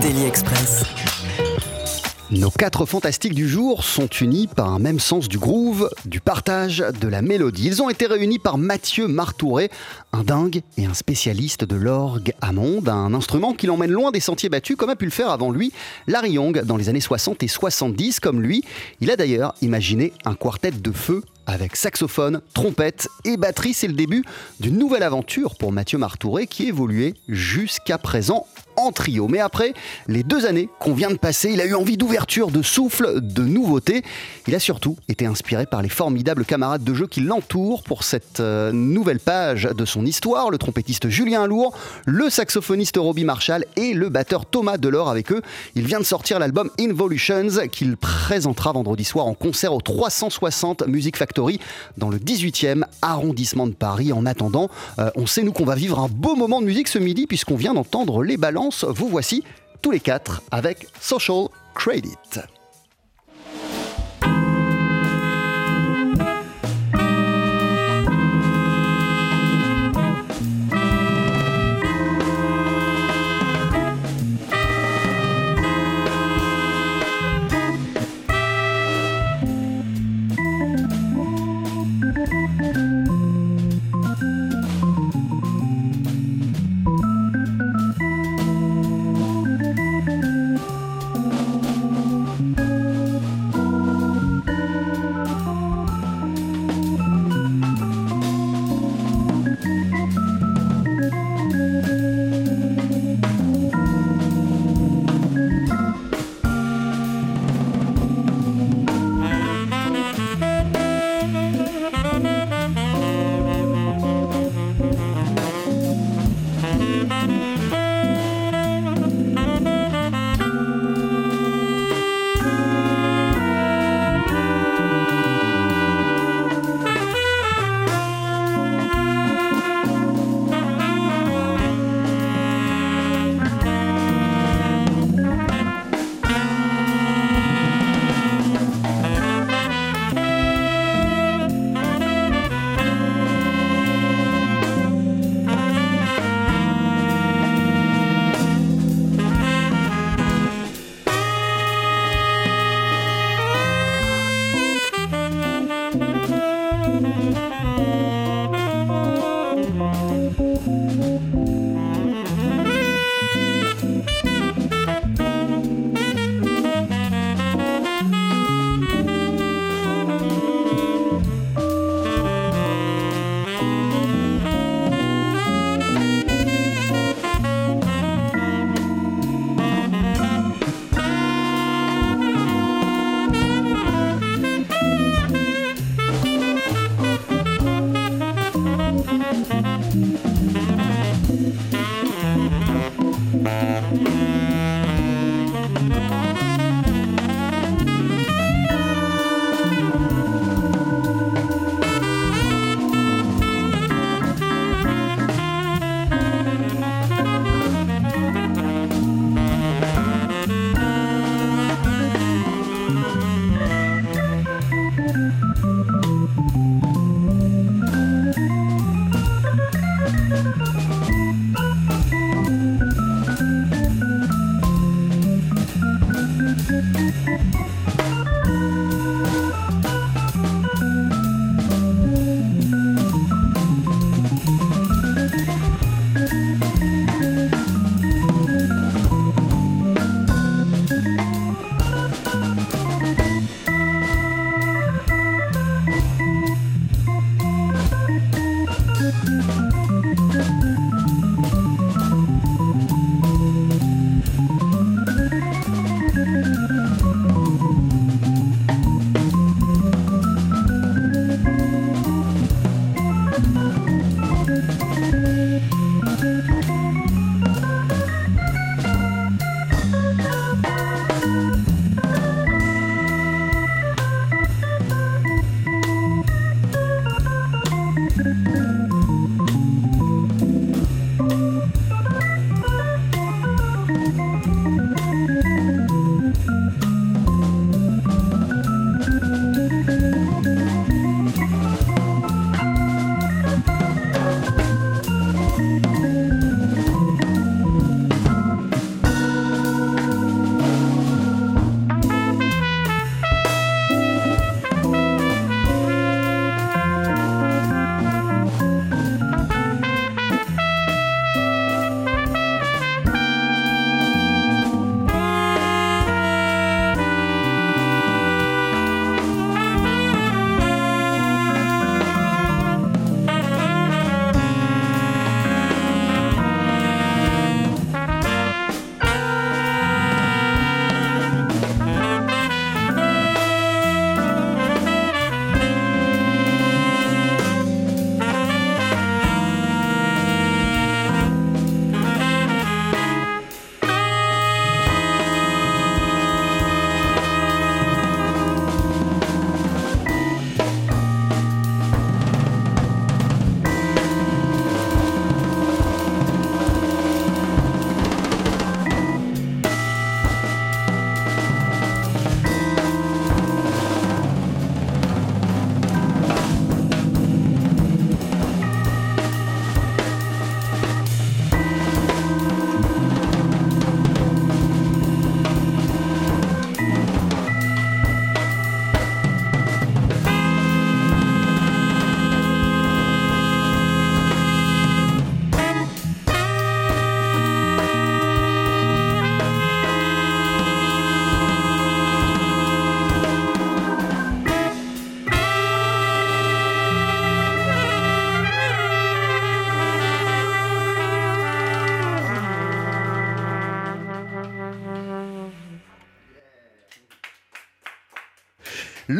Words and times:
Daily 0.00 0.24
Express. 0.24 0.84
Nos 2.30 2.50
quatre 2.50 2.86
fantastiques 2.86 3.34
du 3.34 3.48
jour 3.48 3.84
sont 3.84 4.06
unis 4.06 4.46
par 4.46 4.72
un 4.72 4.78
même 4.78 4.98
sens 4.98 5.28
du 5.28 5.38
groove, 5.38 5.90
du 6.06 6.20
partage, 6.20 6.82
de 7.00 7.08
la 7.08 7.20
mélodie. 7.20 7.66
Ils 7.66 7.82
ont 7.82 7.90
été 7.90 8.06
réunis 8.06 8.38
par 8.38 8.56
Mathieu 8.56 9.08
Martouré, 9.08 9.70
un 10.12 10.22
dingue 10.22 10.62
et 10.78 10.86
un 10.86 10.94
spécialiste 10.94 11.64
de 11.64 11.76
l'orgue 11.76 12.32
à 12.40 12.52
monde, 12.52 12.88
un 12.88 13.12
instrument 13.12 13.52
qui 13.52 13.66
l'emmène 13.66 13.90
loin 13.90 14.10
des 14.10 14.20
sentiers 14.20 14.48
battus 14.48 14.76
comme 14.76 14.90
a 14.90 14.96
pu 14.96 15.04
le 15.04 15.10
faire 15.10 15.28
avant 15.28 15.50
lui 15.50 15.72
Larry 16.06 16.32
Young 16.32 16.62
dans 16.64 16.76
les 16.76 16.88
années 16.88 17.00
60 17.00 17.42
et 17.42 17.48
70. 17.48 18.20
Comme 18.20 18.40
lui, 18.40 18.62
il 19.00 19.10
a 19.10 19.16
d'ailleurs 19.16 19.54
imaginé 19.60 20.12
un 20.24 20.34
quartet 20.34 20.70
de 20.70 20.92
feu 20.92 21.22
avec 21.46 21.74
saxophone, 21.76 22.40
trompette 22.54 23.08
et 23.24 23.36
batterie. 23.36 23.74
C'est 23.74 23.88
le 23.88 23.94
début 23.94 24.24
d'une 24.60 24.78
nouvelle 24.78 25.02
aventure 25.02 25.56
pour 25.56 25.72
Mathieu 25.72 25.98
Martouré 25.98 26.46
qui 26.46 26.68
évoluait 26.68 27.14
jusqu'à 27.28 27.98
présent 27.98 28.46
en 28.80 28.92
trio. 28.92 29.28
Mais 29.28 29.40
après 29.40 29.74
les 30.08 30.22
deux 30.22 30.46
années 30.46 30.68
qu'on 30.78 30.94
vient 30.94 31.10
de 31.10 31.16
passer, 31.16 31.50
il 31.52 31.60
a 31.60 31.66
eu 31.66 31.74
envie 31.74 31.96
d'ouverture, 31.96 32.50
de 32.50 32.62
souffle, 32.62 33.20
de 33.20 33.42
nouveauté. 33.42 34.02
Il 34.46 34.54
a 34.54 34.58
surtout 34.58 34.96
été 35.08 35.26
inspiré 35.26 35.66
par 35.66 35.82
les 35.82 35.88
formidables 35.88 36.44
camarades 36.44 36.84
de 36.84 36.94
jeu 36.94 37.06
qui 37.06 37.20
l'entourent 37.20 37.82
pour 37.82 38.04
cette 38.04 38.40
euh, 38.40 38.72
nouvelle 38.72 39.20
page 39.20 39.64
de 39.64 39.84
son 39.84 40.06
histoire. 40.06 40.50
Le 40.50 40.58
trompettiste 40.58 41.08
Julien 41.08 41.46
Lourd, 41.46 41.76
le 42.06 42.30
saxophoniste 42.30 42.96
Robbie 42.96 43.24
Marshall 43.24 43.64
et 43.76 43.92
le 43.92 44.08
batteur 44.08 44.46
Thomas 44.46 44.78
Delors 44.78 45.10
avec 45.10 45.32
eux. 45.32 45.42
Il 45.74 45.86
vient 45.86 46.00
de 46.00 46.04
sortir 46.04 46.38
l'album 46.38 46.70
Involutions 46.78 47.66
qu'il 47.70 47.96
présentera 47.96 48.72
vendredi 48.72 49.04
soir 49.04 49.26
en 49.26 49.34
concert 49.34 49.74
au 49.74 49.80
360 49.80 50.86
Music 50.86 51.16
Factory 51.16 51.60
dans 51.98 52.08
le 52.08 52.18
18e 52.18 52.84
arrondissement 53.02 53.66
de 53.66 53.72
Paris. 53.72 54.12
En 54.12 54.26
attendant, 54.26 54.68
euh, 54.98 55.10
on 55.16 55.26
sait 55.26 55.42
nous 55.42 55.52
qu'on 55.52 55.64
va 55.64 55.74
vivre 55.74 55.98
un 55.98 56.08
beau 56.08 56.34
moment 56.34 56.60
de 56.60 56.66
musique 56.66 56.88
ce 56.88 56.98
midi 56.98 57.26
puisqu'on 57.26 57.56
vient 57.56 57.74
d'entendre 57.74 58.22
les 58.22 58.36
balances. 58.36 58.69
Vous 58.88 59.08
voici 59.08 59.44
tous 59.82 59.90
les 59.90 60.00
quatre 60.00 60.42
avec 60.50 60.86
Social 61.00 61.48
Credit. 61.74 62.16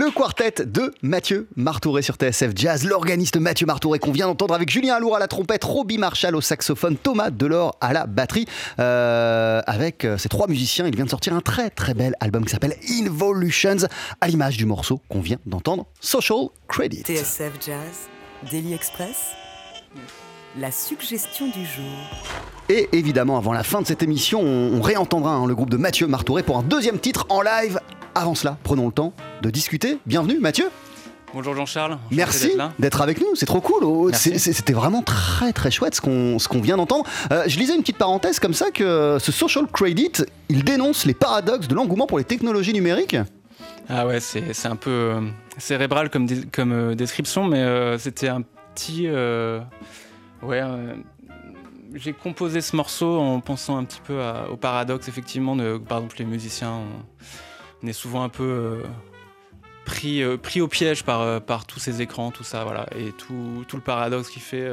Le 0.00 0.10
quartet 0.10 0.64
de 0.64 0.94
Mathieu 1.02 1.46
Martouré 1.56 2.00
sur 2.00 2.14
TSF 2.14 2.52
Jazz, 2.54 2.84
l'organiste 2.86 3.36
Mathieu 3.36 3.66
Martouré 3.66 3.98
qu'on 3.98 4.12
vient 4.12 4.28
d'entendre 4.28 4.54
avec 4.54 4.70
Julien 4.70 4.94
Alour 4.94 5.14
à 5.14 5.18
la 5.18 5.28
trompette, 5.28 5.62
Robbie 5.62 5.98
Marshall 5.98 6.34
au 6.34 6.40
saxophone, 6.40 6.96
Thomas 6.96 7.28
Delors 7.28 7.76
à 7.82 7.92
la 7.92 8.06
batterie. 8.06 8.46
Euh, 8.78 9.60
avec 9.66 10.06
euh, 10.06 10.16
ces 10.16 10.30
trois 10.30 10.48
musiciens, 10.48 10.86
il 10.86 10.96
vient 10.96 11.04
de 11.04 11.10
sortir 11.10 11.34
un 11.34 11.42
très 11.42 11.68
très 11.68 11.92
bel 11.92 12.14
album 12.20 12.46
qui 12.46 12.50
s'appelle 12.50 12.76
Involutions, 12.88 13.76
à 14.22 14.28
l'image 14.28 14.56
du 14.56 14.64
morceau 14.64 15.02
qu'on 15.10 15.20
vient 15.20 15.36
d'entendre, 15.44 15.84
Social 16.00 16.46
Credit. 16.66 17.02
TSF 17.02 17.52
Jazz, 17.60 18.08
Daily 18.50 18.72
Express, 18.72 19.34
la 20.56 20.70
suggestion 20.70 21.48
du 21.48 21.66
jour. 21.66 21.84
Et 22.70 22.88
évidemment, 22.92 23.36
avant 23.36 23.52
la 23.52 23.64
fin 23.64 23.82
de 23.82 23.86
cette 23.86 24.02
émission, 24.02 24.40
on, 24.40 24.80
réentendra 24.80 25.34
hein, 25.34 25.46
le 25.46 25.54
groupe 25.54 25.68
de 25.68 25.76
Mathieu 25.76 26.06
Martouré 26.06 26.42
pour 26.42 26.56
un 26.56 26.62
deuxième 26.62 26.98
titre 26.98 27.26
en 27.28 27.42
live. 27.42 27.78
Avant 28.14 28.34
cela, 28.34 28.56
prenons 28.62 28.86
le 28.86 28.92
temps 28.92 29.12
de 29.42 29.50
discuter. 29.50 29.98
Bienvenue 30.06 30.38
Mathieu. 30.38 30.66
Bonjour 31.32 31.54
Jean-Charles. 31.54 31.96
Merci 32.10 32.50
d'être 32.80 33.00
avec 33.00 33.20
nous, 33.20 33.28
c'est 33.34 33.46
trop 33.46 33.60
cool. 33.60 33.84
Oh, 33.84 34.10
C'était 34.12 34.72
vraiment 34.72 35.02
très 35.02 35.52
très 35.52 35.70
chouette 35.70 35.94
ce 35.94 36.00
qu'on 36.00 36.36
qu'on 36.38 36.60
vient 36.60 36.76
d'entendre. 36.76 37.04
Euh, 37.30 37.44
je 37.46 37.56
lisais 37.58 37.74
une 37.74 37.82
petite 37.82 37.98
parenthèse 37.98 38.40
comme 38.40 38.52
ça 38.54 38.72
que 38.72 39.18
ce 39.20 39.30
social 39.30 39.66
credit, 39.68 40.10
il 40.48 40.64
dénonce 40.64 41.04
les 41.06 41.14
paradoxes 41.14 41.68
de 41.68 41.74
l'engouement 41.76 42.06
pour 42.08 42.18
les 42.18 42.24
technologies 42.24 42.72
numériques. 42.72 43.16
Ah 43.88 44.06
ouais, 44.06 44.18
c'est 44.20 44.66
un 44.66 44.76
peu 44.76 44.90
euh, 44.90 45.20
cérébral 45.58 46.10
comme, 46.10 46.26
dé- 46.26 46.46
comme 46.52 46.72
euh, 46.72 46.94
description, 46.96 47.44
mais 47.44 47.58
euh, 47.58 47.96
c'était 47.98 48.28
un 48.28 48.42
petit. 48.74 49.04
euh, 49.06 49.60
ouais. 50.42 50.60
euh, 50.62 50.94
j'ai 51.94 52.12
composé 52.12 52.60
ce 52.60 52.74
morceau 52.76 53.18
en 53.20 53.40
pensant 53.40 53.76
un 53.76 53.84
petit 53.84 54.00
peu 54.04 54.20
à- 54.20 54.48
au 54.50 54.56
paradoxe, 54.56 55.06
effectivement, 55.08 55.54
de, 55.54 55.76
par 55.78 55.98
exemple, 55.98 56.16
les 56.18 56.24
musiciens, 56.24 56.80
on 57.82 57.86
est 57.86 57.92
souvent 57.92 58.22
un 58.22 58.28
peu 58.28 58.44
euh, 58.44 58.82
pris, 59.84 60.22
euh, 60.22 60.36
pris 60.36 60.60
au 60.60 60.68
piège 60.68 61.04
par, 61.04 61.20
euh, 61.22 61.40
par 61.40 61.66
tous 61.66 61.78
ces 61.78 62.02
écrans, 62.02 62.30
tout 62.30 62.44
ça, 62.44 62.64
voilà. 62.64 62.86
Et 62.96 63.12
tout, 63.12 63.64
tout 63.68 63.76
le 63.76 63.82
paradoxe 63.82 64.30
qui 64.30 64.40
fait. 64.40 64.70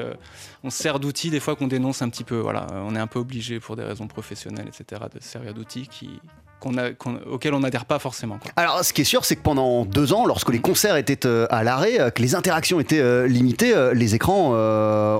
on 0.64 0.70
se 0.70 0.82
sert 0.82 1.00
d'outils, 1.00 1.30
des 1.30 1.40
fois, 1.40 1.56
qu'on 1.56 1.68
dénonce 1.68 2.02
un 2.02 2.10
petit 2.10 2.24
peu, 2.24 2.38
voilà. 2.38 2.68
On 2.74 2.96
est 2.96 3.00
un 3.00 3.08
peu 3.08 3.20
obligé, 3.20 3.60
pour 3.60 3.76
des 3.76 3.84
raisons 3.84 4.08
professionnelles, 4.08 4.68
etc., 4.68 5.02
de 5.14 5.20
se 5.20 5.28
servir 5.28 5.54
d'outils 5.54 5.88
qui, 5.88 6.22
qu'on 6.60 6.78
a, 6.78 6.92
qu'on- 6.92 7.20
auxquels 7.32 7.54
on 7.54 7.60
n'adhère 7.60 7.86
pas 7.86 8.00
forcément. 8.00 8.38
Quoi. 8.42 8.52
Alors, 8.56 8.84
ce 8.84 8.94
qui 8.94 9.02
est 9.02 9.06
sûr, 9.06 9.26
c'est 9.26 9.36
que 9.36 9.42
pendant 9.42 9.86
deux 9.86 10.14
ans, 10.14 10.26
lorsque 10.26 10.52
les 10.52 10.60
concerts 10.60 10.96
étaient 10.96 11.26
euh, 11.26 11.46
à 11.50 11.64
l'arrêt, 11.64 12.00
euh, 12.00 12.10
que 12.10 12.22
les 12.22 12.36
interactions 12.36 12.80
étaient 12.80 13.00
euh, 13.00 13.28
limitées, 13.28 13.74
les 13.94 14.16
écrans 14.16 14.52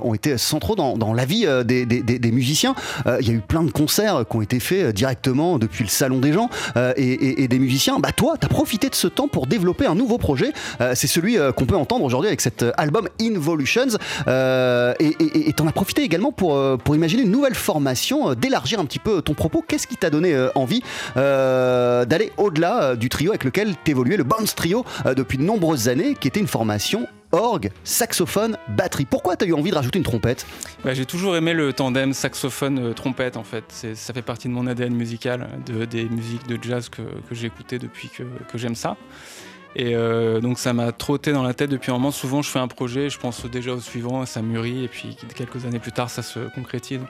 ont 0.02 0.14
été 0.14 0.36
centraux 0.38 0.74
dans, 0.74 0.96
dans 0.96 1.12
la 1.14 1.24
vie 1.24 1.46
des, 1.64 1.86
des- 1.86 2.02
des- 2.02 2.32
musiciens. 2.32 2.74
Il 3.20 3.26
y 3.26 3.30
a 3.30 3.34
eu 3.34 3.40
plein 3.40 3.62
de 3.62 3.70
concerts 3.70 4.24
qui 4.28 4.36
ont 4.36 4.42
été 4.42 4.60
faits 4.60 4.94
directement 4.94 5.58
depuis 5.58 5.82
le 5.84 5.88
salon 5.90 6.18
des 6.18 6.32
gens 6.32 6.48
et, 6.76 7.02
et- 7.02 7.42
et 7.42 7.48
des 7.48 7.58
musiciens. 7.58 7.98
Bah, 7.98 8.12
toi, 8.12 8.34
tu 8.40 8.46
as 8.46 8.48
profité 8.48 8.88
de 8.88 8.94
ce 8.94 9.06
temps 9.08 9.28
pour 9.28 9.46
développer 9.46 9.86
un 9.86 9.94
nouveau 9.94 10.18
projet. 10.18 10.52
C'est 10.94 11.06
celui 11.06 11.36
qu'on 11.56 11.66
peut 11.66 11.76
entendre 11.76 12.04
aujourd'hui 12.04 12.28
avec 12.28 12.40
cet 12.40 12.64
album 12.76 13.08
Involutions. 13.20 13.96
Et 15.00 15.52
tu 15.56 15.62
en 15.62 15.66
as 15.66 15.72
profité 15.72 16.02
également 16.02 16.32
pour, 16.32 16.60
pour 16.78 16.94
imaginer 16.96 17.22
une 17.22 17.30
nouvelle 17.30 17.54
formation, 17.54 18.34
d'élargir 18.34 18.80
un 18.80 18.84
petit 18.84 18.98
peu 18.98 19.22
ton 19.22 19.34
propos. 19.34 19.64
Qu'est-ce 19.66 19.86
qui 19.86 19.96
t'a 19.96 20.10
donné 20.10 20.34
envie 20.54 20.82
euh, 21.28 22.04
d'aller 22.04 22.32
au-delà 22.36 22.82
euh, 22.82 22.96
du 22.96 23.08
trio 23.08 23.30
avec 23.30 23.44
lequel 23.44 23.76
t'évoluais, 23.76 24.16
le 24.16 24.24
Bounce 24.24 24.54
Trio, 24.54 24.84
euh, 25.06 25.14
depuis 25.14 25.38
de 25.38 25.42
nombreuses 25.42 25.88
années, 25.88 26.14
qui 26.14 26.28
était 26.28 26.40
une 26.40 26.46
formation 26.46 27.06
orgue, 27.32 27.70
saxophone, 27.84 28.56
batterie. 28.68 29.04
Pourquoi 29.04 29.36
t'as 29.36 29.44
eu 29.44 29.52
envie 29.52 29.70
de 29.70 29.76
rajouter 29.76 29.98
une 29.98 30.04
trompette? 30.04 30.46
Bah, 30.82 30.94
j'ai 30.94 31.04
toujours 31.04 31.36
aimé 31.36 31.52
le 31.52 31.74
tandem 31.74 32.14
saxophone-trompette 32.14 33.36
en 33.36 33.44
fait. 33.44 33.64
Ça 33.94 34.14
fait 34.14 34.22
partie 34.22 34.48
de 34.48 34.54
mon 34.54 34.66
ADN 34.66 34.94
musical, 34.94 35.46
de, 35.66 35.84
des 35.84 36.08
musiques 36.08 36.46
de 36.46 36.58
jazz 36.60 36.88
que, 36.88 37.02
que 37.02 37.34
j'ai 37.34 37.52
depuis 37.78 38.08
que, 38.08 38.24
j'aime 38.54 38.74
ça. 38.74 38.96
Et 39.76 39.94
donc 40.40 40.58
ça 40.58 40.72
m'a 40.72 40.90
trotté 40.92 41.32
dans 41.32 41.42
la 41.42 41.52
tête 41.52 41.68
depuis 41.68 41.90
un 41.90 41.94
moment. 41.94 42.12
Souvent 42.12 42.40
je 42.40 42.48
fais 42.48 42.60
un 42.60 42.66
projet, 42.66 43.10
je 43.10 43.18
pense 43.18 43.44
déjà 43.44 43.74
au 43.74 43.80
suivant, 43.80 44.24
ça 44.24 44.40
mûrit 44.40 44.84
et 44.84 44.88
puis 44.88 45.14
quelques 45.34 45.66
années 45.66 45.80
plus 45.80 45.92
tard 45.92 46.08
ça 46.08 46.22
se 46.22 46.40
concrétise. 46.54 47.00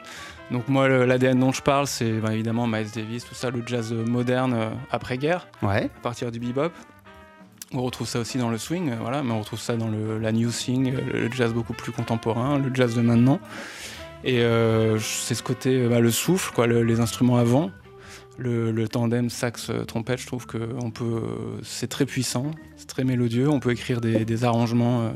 Donc 0.50 0.68
moi 0.68 0.88
l'ADN 0.88 1.38
dont 1.40 1.52
je 1.52 1.60
parle 1.60 1.86
c'est 1.86 2.12
bah, 2.20 2.32
évidemment 2.32 2.66
Miles 2.66 2.90
Davis, 2.94 3.24
tout 3.24 3.34
ça, 3.34 3.50
le 3.50 3.62
jazz 3.66 3.92
moderne 3.92 4.54
euh, 4.54 4.70
après-guerre 4.90 5.46
Ouais. 5.62 5.84
à 5.84 6.00
partir 6.02 6.30
du 6.30 6.38
bebop. 6.40 6.72
On 7.74 7.82
retrouve 7.82 8.06
ça 8.08 8.18
aussi 8.18 8.38
dans 8.38 8.48
le 8.48 8.56
swing, 8.56 8.90
euh, 8.92 8.96
voilà, 8.98 9.22
mais 9.22 9.32
on 9.32 9.40
retrouve 9.40 9.58
ça 9.60 9.76
dans 9.76 9.88
le, 9.88 10.18
la 10.18 10.32
new 10.32 10.50
swing, 10.50 10.94
euh, 10.94 11.28
le 11.28 11.30
jazz 11.32 11.52
beaucoup 11.52 11.74
plus 11.74 11.92
contemporain, 11.92 12.58
le 12.58 12.74
jazz 12.74 12.94
de 12.94 13.02
maintenant. 13.02 13.40
Et 14.24 14.40
euh, 14.40 14.98
c'est 14.98 15.34
ce 15.34 15.42
côté, 15.42 15.82
euh, 15.82 15.88
bah, 15.90 16.00
le 16.00 16.10
souffle, 16.10 16.52
quoi, 16.54 16.66
le- 16.66 16.82
les 16.82 17.00
instruments 17.00 17.36
avant, 17.36 17.70
le, 18.38 18.70
le 18.70 18.88
tandem 18.88 19.28
sax-trompette, 19.30 20.20
je 20.20 20.26
trouve 20.26 20.46
que 20.46 20.58
on 20.80 20.90
peut, 20.90 21.20
c'est 21.62 21.88
très 21.88 22.06
puissant, 22.06 22.52
c'est 22.76 22.86
très 22.86 23.04
mélodieux, 23.04 23.48
on 23.48 23.58
peut 23.60 23.72
écrire 23.72 24.00
des, 24.00 24.24
des 24.24 24.44
arrangements 24.44 25.02
euh, 25.02 25.08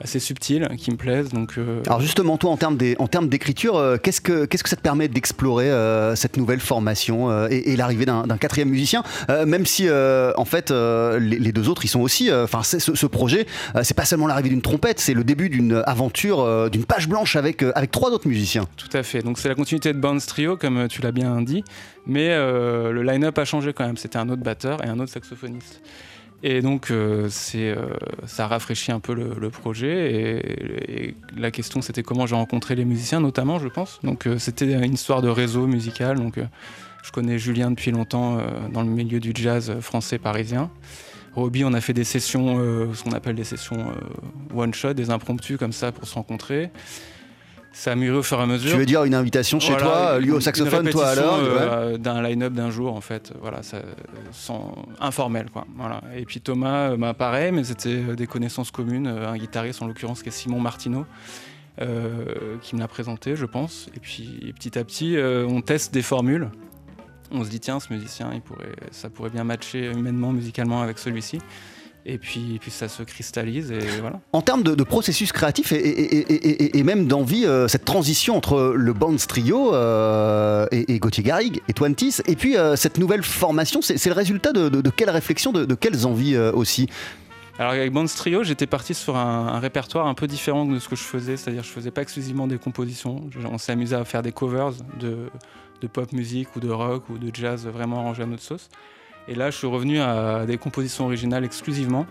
assez 0.00 0.18
subtils 0.18 0.66
qui 0.78 0.90
me 0.90 0.96
plaisent. 0.96 1.28
Donc, 1.28 1.58
euh, 1.58 1.82
Alors 1.86 2.00
justement, 2.00 2.38
toi, 2.38 2.50
en 2.50 2.56
termes 2.56 2.76
des- 2.78 2.96
en 2.98 3.06
termes 3.06 3.28
d'écriture, 3.28 3.76
euh, 3.76 3.96
qu'est-ce 4.02 4.20
que 4.22 4.46
qu'est-ce 4.46 4.62
que 4.62 4.70
ça 4.70 4.76
te 4.76 4.80
permet 4.82 5.08
d'explorer 5.08 5.70
euh, 5.70 6.16
cette 6.16 6.36
nouvelle 6.38 6.60
formation 6.60 7.46
et, 7.48 7.72
et 7.72 7.76
l'arrivée 7.76 8.06
d'un 8.06 8.26
d'un 8.26 8.38
quatrième 8.38 8.70
musicien, 8.70 9.02
même 9.46 9.66
si 9.66 9.88
en 9.90 10.44
fait 10.44 10.70
les, 10.70 11.38
les 11.38 11.52
deux 11.52 11.68
autres, 11.68 11.84
ils 11.84 11.88
sont 11.88 12.00
aussi. 12.00 12.30
Enfin, 12.32 12.62
ce, 12.62 12.78
ce 12.78 13.06
projet, 13.06 13.46
c'est 13.82 13.96
pas 13.96 14.04
seulement 14.04 14.26
l'arrivée 14.26 14.48
d'une 14.48 14.62
trompette, 14.62 15.00
c'est 15.00 15.14
le 15.14 15.24
début 15.24 15.48
d'une 15.50 15.82
aventure, 15.86 16.70
d'une 16.70 16.84
page 16.84 17.08
blanche 17.08 17.36
avec 17.36 17.62
avec 17.74 17.90
trois 17.90 18.10
autres 18.10 18.28
musiciens. 18.28 18.64
Tout 18.76 18.88
à 18.96 19.02
fait. 19.02 19.20
Donc 19.22 19.38
c'est 19.38 19.48
la 19.48 19.54
continuité 19.54 19.92
de 19.92 19.98
Bounce 19.98 20.26
Trio, 20.26 20.56
comme 20.56 20.88
tu 20.88 21.02
l'as 21.02 21.12
bien 21.12 21.42
dit, 21.42 21.62
mais 22.06 22.30
euh, 22.30 22.92
le 22.92 23.02
line-up 23.02 23.38
a 23.38 23.44
changé 23.44 23.72
quand 23.72 23.86
même. 23.86 23.96
C'était 23.96 24.18
un 24.18 24.28
autre 24.28 24.42
batteur 24.42 24.84
et 24.84 24.88
un 24.88 24.98
autre 24.98 25.12
saxophoniste. 25.12 25.82
Et 26.42 26.62
donc 26.62 26.90
euh, 26.90 27.28
c'est, 27.28 27.68
euh, 27.68 27.92
ça 28.26 28.46
rafraîchit 28.46 28.92
un 28.92 29.00
peu 29.00 29.14
le, 29.14 29.50
projet. 29.50 30.12
Et, 30.88 31.14
la 31.36 31.50
question 31.50 31.82
c'était 31.82 32.02
comment 32.02 32.26
j'ai 32.26 32.34
rencontré 32.34 32.74
les 32.74 32.84
musiciens, 32.84 33.20
notamment, 33.20 33.58
je 33.58 33.68
pense. 33.68 34.00
Donc 34.02 34.26
euh, 34.26 34.38
c'était 34.38 34.72
une 34.72 34.94
histoire 34.94 35.20
de 35.20 35.28
réseau 35.28 35.66
musical. 35.66 36.18
Donc 36.18 36.38
euh, 36.38 36.44
je 37.02 37.10
connais 37.12 37.38
Julien 37.38 37.70
depuis 37.70 37.90
longtemps 37.90 38.38
dans 38.72 38.82
le 38.82 38.88
milieu 38.88 39.20
du 39.20 39.32
jazz 39.34 39.80
français 39.80 40.18
parisien. 40.18 40.70
Robbie, 41.34 41.64
on 41.64 41.72
a 41.72 41.80
fait 41.80 41.92
des 41.92 42.04
sessions, 42.04 42.58
ce 42.92 43.02
qu'on 43.02 43.12
appelle 43.12 43.36
des 43.36 43.44
sessions 43.44 43.90
euh, 43.90 44.58
one 44.58 44.74
shot, 44.74 44.94
des 44.94 45.10
impromptus 45.10 45.56
comme 45.56 45.72
ça 45.72 45.92
pour 45.92 46.06
se 46.06 46.14
rencontrer. 46.14 46.70
Ça 47.72 47.92
a 47.92 47.94
mûri 47.94 48.16
au 48.16 48.22
fur 48.22 48.38
et 48.40 48.42
à 48.42 48.46
mesure. 48.46 48.70
Tu 48.72 48.76
veux 48.76 48.84
dire 48.86 49.04
une 49.04 49.14
invitation 49.14 49.60
chez 49.60 49.72
Voilà, 49.72 49.84
toi, 49.86 50.18
lui 50.18 50.32
au 50.32 50.36
une 50.36 50.40
saxophone, 50.40 50.88
toi 50.90 51.08
à 51.08 51.14
l'orgue. 51.14 51.42
ouais. 51.44 51.48
euh, 51.60 51.98
d'un 51.98 52.20
line-up 52.20 52.52
d'un 52.52 52.68
jour 52.70 52.94
en 52.94 53.00
fait, 53.00 53.32
voilà, 53.40 53.62
ça, 53.62 53.78
sans, 54.32 54.74
informel 55.00 55.46
quoi. 55.52 55.66
Voilà. 55.76 56.02
Et 56.16 56.24
puis 56.24 56.40
Thomas, 56.40 56.90
euh, 56.90 56.96
bah, 56.96 57.14
pareil, 57.14 57.52
mais 57.52 57.62
c'était 57.64 57.90
euh, 58.10 58.16
des 58.16 58.26
connaissances 58.26 58.70
communes, 58.72 59.06
euh, 59.06 59.28
un 59.30 59.36
guitariste 59.38 59.82
en 59.82 59.86
l'occurrence 59.86 60.22
qui 60.22 60.28
est 60.30 60.32
Simon 60.32 60.58
Martineau. 60.60 61.06
euh, 61.80 62.56
qui 62.60 62.74
me 62.74 62.80
l'a 62.80 62.88
présenté, 62.88 63.36
je 63.36 63.46
pense. 63.46 63.88
Et 63.96 64.00
puis 64.00 64.52
petit 64.58 64.78
à 64.78 64.84
petit, 64.84 65.16
euh, 65.16 65.46
on 65.48 65.62
teste 65.62 65.94
des 65.94 66.02
formules. 66.02 66.50
On 67.30 67.44
se 67.44 67.48
dit 67.48 67.60
tiens, 67.60 67.78
ce 67.80 67.92
musicien, 67.92 68.30
il 68.34 68.40
pourrait, 68.40 68.74
ça 68.90 69.08
pourrait 69.08 69.30
bien 69.30 69.44
matcher 69.44 69.90
humainement, 69.92 70.32
musicalement 70.32 70.82
avec 70.82 70.98
celui-ci. 70.98 71.38
Et 72.06 72.16
puis, 72.16 72.58
puis 72.60 72.70
ça 72.70 72.88
se 72.88 73.02
cristallise 73.02 73.70
et 73.70 73.78
voilà. 74.00 74.20
En 74.32 74.40
termes 74.40 74.62
de, 74.62 74.74
de 74.74 74.82
processus 74.84 75.32
créatif 75.32 75.72
et, 75.72 76.82
même 76.82 77.06
d'envie, 77.06 77.44
euh, 77.44 77.68
cette 77.68 77.84
transition 77.84 78.36
entre 78.36 78.72
le 78.74 78.92
Bounce 78.94 79.26
Trio 79.26 79.74
euh, 79.74 80.66
et, 80.72 80.98
Gauthier 80.98 81.22
Garrigue 81.22 81.60
et 81.68 81.72
Twenties, 81.74 82.22
et 82.26 82.36
puis 82.36 82.56
euh, 82.56 82.74
cette 82.76 82.98
nouvelle 82.98 83.22
formation, 83.22 83.82
c'est 83.82 84.04
le 84.06 84.14
résultat 84.14 84.52
de, 84.52 84.68
de- 84.68 84.80
de 84.80 84.90
quelles 84.90 85.10
réflexions, 85.10 85.52
de, 85.52 85.74
quelles 85.74 86.06
envies 86.06 86.36
aussi? 86.38 86.88
Alors 87.58 87.72
avec 87.72 87.92
Bounce 87.92 88.14
Trio, 88.14 88.42
j'étais 88.44 88.66
parti 88.66 88.94
sur 88.94 89.16
un, 89.18 89.48
un 89.48 89.58
répertoire 89.58 90.06
un 90.06 90.14
peu 90.14 90.26
différent 90.26 90.64
de 90.64 90.78
ce 90.78 90.88
que 90.88 90.96
je 90.96 91.02
faisais, 91.02 91.36
c'est-à-dire 91.36 91.62
je 91.62 91.68
faisais 91.68 91.90
pas 91.90 92.00
exclusivement 92.00 92.46
des 92.46 92.56
compositions, 92.56 93.28
on 93.44 93.58
s'est 93.58 93.72
amusé 93.72 93.94
à 93.94 94.04
faire 94.06 94.22
des 94.22 94.32
covers 94.32 94.70
de, 94.98 95.28
de 95.82 95.86
pop 95.86 96.10
musique 96.12 96.56
ou 96.56 96.60
de 96.60 96.70
rock 96.70 97.04
ou 97.10 97.18
de 97.18 97.30
jazz 97.34 97.66
vraiment 97.66 97.98
arrangés 97.98 98.22
à 98.22 98.26
notre 98.26 98.42
sauce. 98.42 98.70
Et 99.28 99.34
là, 99.34 99.50
je 99.50 99.56
suis 99.56 99.66
revenu 99.66 100.00
à 100.00 100.44
des 100.46 100.58
compositions 100.58 101.04
originales 101.04 101.44
exclusivement. 101.44 102.06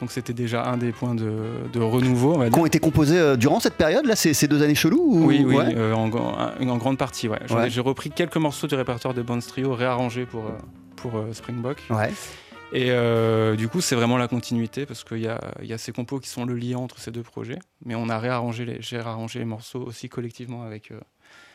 Donc 0.00 0.10
c'était 0.12 0.32
déjà 0.32 0.64
un 0.64 0.78
des 0.78 0.92
points 0.92 1.14
de, 1.14 1.30
de 1.72 1.78
renouveau, 1.80 2.42
qui 2.48 2.58
ont 2.58 2.64
été 2.64 2.78
composés 2.78 3.18
euh, 3.18 3.36
durant 3.36 3.60
cette 3.60 3.74
période, 3.74 4.06
là, 4.06 4.16
ces, 4.16 4.32
ces 4.32 4.48
deux 4.48 4.62
années 4.62 4.74
cheloues 4.74 4.98
ou- 4.98 5.26
Oui, 5.26 5.44
oui, 5.46 5.54
ouais 5.56 5.74
euh, 5.76 5.92
en, 5.92 6.08
grande 6.08 6.96
partie, 6.96 7.28
ouais. 7.28 7.38
Ouais. 7.50 7.68
J'ai 7.68 7.82
repris 7.82 8.10
quelques 8.10 8.38
morceaux 8.38 8.66
du 8.66 8.74
répertoire 8.74 9.12
de 9.12 9.20
Bounce 9.20 9.46
Trio 9.46 9.74
réarrangés 9.74 10.24
pour, 10.24 10.46
euh, 10.46 10.52
pour 10.96 11.18
euh, 11.18 11.34
Springbok. 11.34 11.82
Ouais. 11.90 12.10
Et 12.72 12.92
euh, 12.92 13.56
du 13.56 13.68
coup, 13.68 13.82
c'est 13.82 13.94
vraiment 13.94 14.16
la 14.16 14.26
continuité 14.26 14.86
parce 14.86 15.04
qu'il 15.04 15.18
y 15.18 15.66
y 15.66 15.72
a 15.72 15.78
ces 15.78 15.92
compos 15.92 16.18
qui 16.18 16.30
sont 16.30 16.46
le 16.46 16.54
lien 16.54 16.78
entre 16.78 16.98
ces 16.98 17.10
deux 17.10 17.22
projets. 17.22 17.58
Mais 17.84 17.94
on 17.94 18.08
a 18.08 18.18
réarrangé 18.18 18.78
j'ai 18.80 18.96
réarrangé 18.96 19.40
les 19.40 19.44
morceaux 19.44 19.82
aussi 19.82 20.08
collectivement 20.08 20.62
avec, 20.62 20.92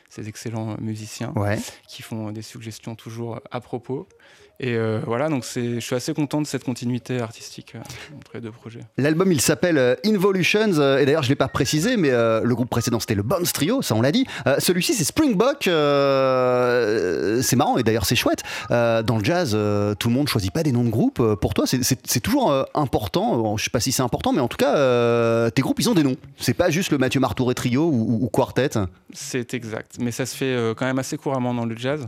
ces 0.09 0.27
excellents 0.29 0.77
musiciens 0.79 1.33
Ouais. 1.35 1.59
qui 1.87 2.01
font 2.01 2.31
des 2.31 2.41
suggestions 2.41 2.95
toujours 2.95 3.41
à 3.51 3.59
propos. 3.61 4.07
Et 4.59 4.75
euh, 4.75 4.99
voilà, 5.05 5.27
donc 5.27 5.43
je 5.53 5.79
suis 5.79 5.95
assez 5.95 6.13
content 6.13 6.41
de 6.41 6.47
cette 6.47 6.63
continuité 6.63 7.19
artistique 7.19 7.73
euh, 7.75 7.79
entre 8.17 8.31
les 8.35 8.41
deux 8.41 8.51
projets. 8.51 8.79
L'album, 8.97 9.29
il 9.31 9.41
s'appelle 9.41 9.77
euh, 9.77 9.95
Involutions, 10.05 10.79
euh, 10.79 10.97
et 10.97 11.05
d'ailleurs, 11.05 11.23
je 11.23 11.27
ne 11.27 11.31
l'ai 11.31 11.35
pas 11.35 11.49
précisé, 11.49 11.97
mais 11.97 12.11
le 12.11 12.53
groupe 12.55 12.69
précédent, 12.69 12.99
c'était 12.99 13.15
le 13.15 13.23
Bones 13.23 13.43
Trio, 13.45 13.81
ça 13.81 13.95
on 13.95 14.01
l'a 14.01 14.11
dit. 14.13 14.25
Celui-ci, 14.59 14.93
c'est 14.93 15.03
Springbok, 15.03 15.67
c'est 17.41 17.55
marrant, 17.55 17.77
et 17.77 17.83
d'ailleurs, 17.83 18.05
c'est 18.05 18.15
chouette. 18.15 18.43
Dans 18.69 19.17
le 19.17 19.23
jazz, 19.23 19.51
tout 19.99 20.07
le 20.09 20.13
monde 20.13 20.27
choisit 20.27 20.51
pas 20.51 20.63
des 20.63 20.71
noms 20.71 20.83
de 20.83 20.89
groupe. 20.89 21.19
Euh, 21.19 21.35
Pour 21.35 21.53
toi, 21.53 21.65
c'est- 21.67 22.19
toujours 22.21 22.65
important, 22.73 23.55
je 23.57 23.63
sais 23.65 23.69
pas 23.69 23.79
si 23.79 23.91
c'est 23.91 24.01
important, 24.01 24.33
mais 24.33 24.39
en 24.41 24.47
tout 24.47 24.57
cas, 24.57 25.51
tes 25.51 25.61
groupes, 25.61 25.79
ils 25.79 25.89
ont 25.89 25.93
des 25.93 26.03
noms. 26.03 26.15
C'est 26.37 26.53
pas 26.53 26.69
juste 26.69 26.91
le 26.91 26.97
Mathieu 26.97 27.19
Martouré 27.19 27.53
Trio 27.55 27.83
ou, 27.83 27.89
ou- 28.13 28.25
ou 28.25 28.29
Quartet. 28.29 28.69
C'est 29.13 29.53
exact, 29.53 29.95
mais 29.99 30.11
ça 30.11 30.25
se 30.25 30.35
fait 30.35 30.55
quand 30.77 30.85
même 30.85 30.99
assez 30.99 31.17
couramment 31.17 31.53
dans 31.53 31.65
le 31.65 31.75
jazz. 31.77 32.07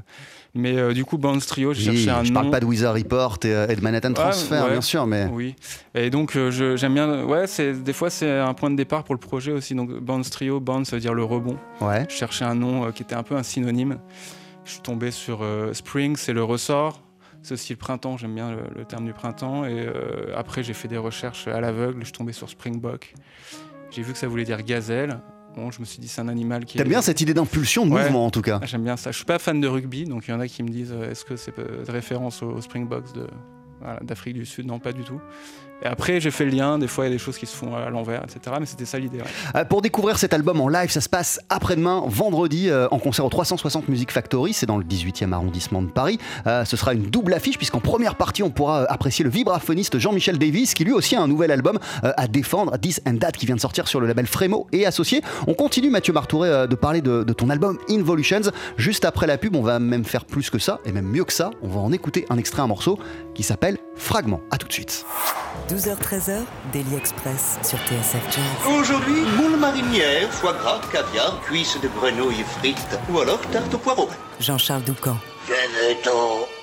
Mais 0.58 0.78
euh, 0.78 0.94
du 0.94 1.06
coup, 1.06 1.18
Bones 1.18 1.40
Trio, 1.40 1.74
j'ai 1.74 1.92
Oui, 1.92 1.98
cherché 2.04 2.10
un 2.20 2.24
je 2.24 2.30
nom. 2.34 2.42
parle 2.42 2.52
pas 2.52 2.60
de 2.60 2.66
Wizard 2.66 2.96
Report 2.96 3.38
et, 3.44 3.54
euh, 3.54 3.68
et 3.68 3.76
de 3.76 3.82
Manhattan 3.82 4.12
Transfer, 4.14 4.64
ouais. 4.64 4.72
bien 4.72 4.82
sûr, 4.82 5.06
mais... 5.06 5.28
Oui. 5.32 5.56
Et 5.96 6.10
donc 6.10 6.36
euh, 6.36 6.50
je- 6.52 6.76
j'aime 6.76 6.94
bien. 6.96 7.24
Ouais, 7.26 7.46
des 7.84 7.94
fois 7.94 8.10
c'est 8.10 8.40
un 8.40 8.54
point 8.54 8.70
de 8.72 8.76
départ 8.76 9.04
pour 9.04 9.14
le 9.16 9.20
projet 9.20 9.52
aussi. 9.52 9.76
Donc 9.76 9.92
Bounce 10.00 10.30
Trio, 10.32 10.60
Bounce 10.60 10.90
ça 10.90 10.96
veut 10.96 11.02
dire 11.02 11.14
le 11.14 11.24
rebond. 11.24 11.58
Ouais. 11.82 12.06
Je 12.10 12.16
cherchais 12.16 12.46
un 12.46 12.56
nom 12.56 12.86
euh, 12.86 12.92
qui 12.92 13.04
était 13.04 13.16
un 13.16 13.24
peu 13.24 13.36
un 13.36 13.44
synonyme. 13.44 13.98
Je 14.66 14.72
suis 14.72 14.82
tombé 14.82 15.12
sur 15.12 15.46
Spring, 15.72 16.16
c'est 16.18 16.34
le 16.34 16.44
ressort. 16.44 17.02
C'est 17.44 17.54
aussi 17.54 17.72
le 17.72 17.78
printemps. 17.78 18.18
J'aime 18.18 18.36
bien 18.36 18.52
le, 18.52 18.58
le 18.76 18.84
terme 18.84 19.06
du 19.06 19.14
printemps. 19.14 19.64
Et 19.64 19.88
après 20.36 20.62
j'ai 20.64 20.74
fait 20.74 20.88
des 20.90 20.98
recherches 20.98 21.48
à 21.48 21.62
l'aveugle. 21.62 22.00
Je 22.00 22.06
suis 22.06 22.14
tombé 22.14 22.34
sur 22.34 22.50
Springbok. 22.50 23.14
J'ai 23.92 24.02
vu 24.02 24.12
que 24.12 24.18
ça 24.18 24.28
voulait 24.28 24.44
dire 24.44 24.62
gazelle. 24.64 25.20
Bon, 25.58 25.72
je 25.72 25.80
me 25.80 25.86
suis 25.86 26.00
dit 26.00 26.08
c'est 26.08 26.22
un 26.22 26.28
animal 26.28 26.66
qui. 26.66 26.78
T'aimes 26.78 26.86
est- 26.86 26.90
bien 26.90 27.02
cette 27.02 27.20
idée 27.20 27.34
d'impulsion, 27.34 27.86
de 27.86 27.92
Ouais. 27.92 28.04
mouvement 28.04 28.26
en 28.28 28.30
tout 28.32 28.42
cas? 28.44 28.60
J'aime 28.64 28.84
bien 28.84 28.96
ça. 28.96 29.12
Je 29.12 29.16
suis 29.18 29.26
pas 29.26 29.40
fan 29.40 29.60
de 29.60 29.68
rugby, 29.68 30.06
donc 30.06 30.28
il 30.28 30.32
y 30.32 30.34
en 30.34 30.40
a 30.40 30.48
qui 30.48 30.62
me 30.64 30.70
disent 30.70 30.94
euh, 30.94 31.10
est-ce 31.12 31.26
que 31.26 31.36
c'est 31.36 31.54
référence 31.88 32.44
aux, 32.44 32.52
aux 32.52 32.62
Springboks 32.62 33.12
de, 33.14 33.28
voilà, 33.82 34.00
d'Afrique 34.04 34.36
du 34.36 34.46
Sud? 34.46 34.68
Non, 34.68 34.78
pas 34.80 34.94
du 34.94 35.04
tout. 35.04 35.20
Et 35.84 35.86
après, 35.86 36.19
j'ai 36.19 36.31
fait 36.31 36.46
le 36.46 36.51
lien. 36.51 36.79
Des 36.79 36.88
fois, 36.88 37.05
il 37.05 37.10
y 37.10 37.12
a 37.12 37.15
des 37.15 37.19
choses 37.24 37.38
qui 37.38 37.46
se 37.46 37.55
font 37.55 37.75
à 37.75 37.89
l'envers, 37.89 38.24
etc. 38.24 38.55
Mais 38.60 38.65
c'était 38.65 38.86
ça 38.86 38.98
l'idée. 39.00 39.19
Euh, 39.55 39.65
Pour 39.65 39.81
découvrir 39.81 40.17
cet 40.17 40.34
album 40.34 40.60
en 40.62 40.67
live, 40.67 40.89
ça 40.89 41.01
se 41.01 41.10
passe 41.10 41.39
après-demain, 41.50 42.03
vendredi, 42.07 42.69
euh, 42.69 42.88
en 42.91 43.00
concert 43.00 43.25
au 43.25 43.29
360 43.29 43.88
Music 43.88 44.12
Factory, 44.12 44.53
c'est 44.53 44.65
dans 44.65 44.77
le 44.77 44.84
18e 44.84 45.34
arrondissement 45.34 45.81
de 45.81 45.89
Paris. 45.89 46.19
Euh, 46.48 46.65
ce 46.65 46.77
sera 46.77 46.93
une 46.93 47.03
double 47.03 47.34
affiche, 47.34 47.57
puisqu'en 47.57 47.79
première 47.79 48.15
partie, 48.15 48.43
on 48.43 48.50
pourra 48.50 48.86
apprécier 48.91 49.24
le 49.24 49.29
vibraphoniste 49.29 50.00
Jean-Michel 50.00 50.38
Davis, 50.38 50.74
qui 50.74 50.84
lui 50.84 50.93
aussi 50.93 51.15
a 51.15 51.22
un 51.22 51.27
nouvel 51.27 51.51
album 51.51 51.79
à 52.03 52.27
défendre, 52.27 52.77
This 52.77 53.01
and 53.07 53.17
That, 53.17 53.34
qui 53.34 53.46
vient 53.46 53.55
de 53.55 53.62
sortir 53.62 53.88
sur 53.88 54.00
le 54.00 54.07
label 54.07 54.27
Frémo 54.27 54.67
et 54.72 54.86
associé. 54.86 55.22
On 55.48 55.53
continue, 55.53 55.89
Mathieu 55.89 56.13
Martouré, 56.13 56.50
euh, 56.50 56.67
de 56.67 56.75
parler 56.75 57.01
de, 57.01 57.24
de 57.24 57.34
ton 57.34 57.50
album 57.50 57.77
Involutions. 57.89 58.51
Juste 58.77 59.05
après 59.05 59.27
la 59.27 59.38
pub, 59.38 59.55
on 59.55 59.62
va 59.62 59.79
même 59.79 60.05
faire 60.05 60.25
plus 60.25 60.50
que 60.50 60.60
ça, 60.60 60.79
et 60.86 60.91
même 60.91 61.07
mieux 61.07 61.24
que 61.24 61.34
ça, 61.34 61.51
on 61.62 61.67
va 61.67 61.79
en 61.79 61.91
écouter 61.91 62.25
un 62.29 62.38
extrait, 62.38 62.62
un 62.62 62.67
morceau 62.67 63.00
qui 63.34 63.43
s'appelle 63.43 63.77
Fragment. 63.96 64.41
À 64.51 64.57
tout 64.57 64.67
de 64.67 64.74
suite. 64.74 65.05
12h-13h, 65.69 66.45
Daily 66.71 66.95
Express 66.95 67.57
sur 67.62 67.77
TSF 67.79 68.24
Jazz. 68.31 68.74
Aujourd'hui, 68.79 69.21
moule 69.38 69.57
marinière, 69.57 70.31
foie 70.31 70.53
gras, 70.53 70.79
caviar, 70.91 71.41
cuisses 71.41 71.77
de 71.81 71.88
grenouille 71.89 72.43
frites 72.59 73.00
ou 73.12 73.19
alors 73.19 73.41
tarte 73.51 73.74
au 73.74 73.77
poireau. 73.77 74.09
Jean-Charles 74.39 74.83
Doucan. 74.83 75.17
Venez-t'en 75.47 76.47
Thank 76.47 76.57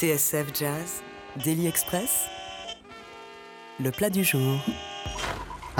TSF 0.00 0.58
Jazz, 0.58 1.02
Daily 1.44 1.66
Express, 1.66 2.24
le 3.78 3.90
plat 3.90 4.08
du 4.08 4.24
jour. 4.24 4.58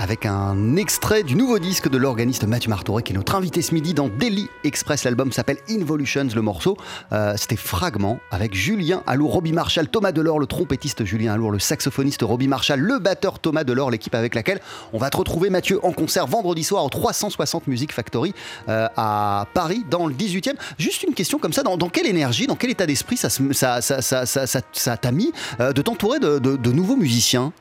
Avec 0.00 0.24
un 0.24 0.76
extrait 0.76 1.22
du 1.22 1.34
nouveau 1.34 1.58
disque 1.58 1.90
de 1.90 1.98
l'organiste 1.98 2.44
Mathieu 2.46 2.70
Martouré 2.70 3.02
qui 3.02 3.12
est 3.12 3.16
notre 3.16 3.34
invité 3.34 3.60
ce 3.60 3.74
midi 3.74 3.92
dans 3.92 4.08
Daily 4.08 4.48
Express. 4.64 5.04
L'album 5.04 5.30
s'appelle 5.30 5.58
Involutions, 5.68 6.26
le 6.34 6.40
morceau. 6.40 6.78
euh, 7.12 7.34
C'était 7.36 7.56
Fragment 7.56 8.18
avec 8.30 8.54
Julien 8.54 9.02
Alour, 9.06 9.32
Robbie 9.34 9.52
Marshall, 9.52 9.88
Thomas 9.88 10.12
Delors, 10.12 10.38
le 10.38 10.46
trompettiste 10.46 11.04
Julien 11.04 11.34
Alour, 11.34 11.50
le 11.50 11.58
saxophoniste 11.58 12.22
Robbie 12.22 12.48
Marshall, 12.48 12.80
le 12.80 12.98
batteur 12.98 13.38
Thomas 13.40 13.62
Delors, 13.62 13.90
l'équipe 13.90 14.14
avec 14.14 14.34
laquelle 14.34 14.60
on 14.94 14.98
va 14.98 15.10
te 15.10 15.18
retrouver 15.18 15.50
Mathieu 15.50 15.78
en 15.84 15.92
concert 15.92 16.26
vendredi 16.26 16.64
soir 16.64 16.82
au 16.82 16.88
360 16.88 17.66
Music 17.66 17.92
Factory 17.92 18.32
euh, 18.70 18.88
à 18.96 19.46
Paris 19.52 19.84
dans 19.90 20.06
le 20.06 20.14
18e. 20.14 20.54
Juste 20.78 21.02
une 21.02 21.12
question 21.12 21.38
comme 21.38 21.52
ça, 21.52 21.62
dans, 21.62 21.76
quelle 21.90 22.06
énergie, 22.06 22.46
dans 22.46 22.56
quel 22.56 22.70
état 22.70 22.86
d'esprit 22.86 23.18
ça 23.18 23.28
se- 23.28 23.52
ça 23.52 23.82
ça- 23.82 24.00
ça- 24.00 24.24
ça- 24.26 24.96
t'a 24.96 25.12
mis 25.12 25.30
euh, 25.60 25.74
de 25.74 25.82
t'entourer 25.82 26.18
de 26.20 26.72
nouveaux 26.72 26.96
musiciens? 26.96 27.52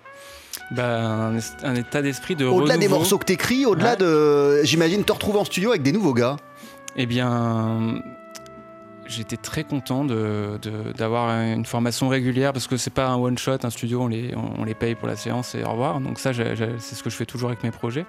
Bah, 0.71 1.31
un, 1.63 1.75
état 1.75 2.01
d'esprit 2.03 2.35
de 2.35 2.45
Au-delà 2.45 2.77
des 2.77 2.87
morceaux 2.87 3.17
que 3.17 3.25
t'écris, 3.25 3.65
au-delà 3.65 3.91
Ouais. 3.91 3.97
de, 3.97 4.61
j'imagine, 4.63 5.03
te 5.03 5.11
retrouver 5.11 5.39
en 5.39 5.45
studio 5.45 5.71
avec 5.71 5.81
des 5.81 5.91
nouveaux 5.91 6.13
gars. 6.13 6.35
Eh 6.95 7.07
bien, 7.07 8.01
j'étais 9.07 9.37
très 9.37 9.63
content 9.63 10.05
de- 10.05 10.59
de- 10.61 10.91
d'avoir 10.95 11.29
une 11.31 11.65
formation 11.65 12.07
régulière 12.07 12.53
parce 12.53 12.67
que 12.67 12.77
c'est 12.77 12.93
pas 12.93 13.07
un 13.07 13.15
one 13.15 13.37
shot, 13.37 13.57
un 13.63 13.69
studio, 13.71 14.01
on 14.03 14.07
les, 14.07 14.33
on, 14.35 14.61
on 14.61 14.63
les 14.63 14.75
paye 14.75 14.93
pour 14.93 15.07
la 15.07 15.15
séance 15.15 15.55
et 15.55 15.63
au 15.63 15.71
revoir. 15.71 15.99
Donc 16.01 16.19
ça, 16.19 16.31
c'est 16.33 16.95
ce 16.95 17.01
que 17.03 17.09
je 17.09 17.15
fais 17.15 17.25
toujours 17.25 17.49
avec 17.49 17.63
mes 17.63 17.71
projets. 17.71 18.05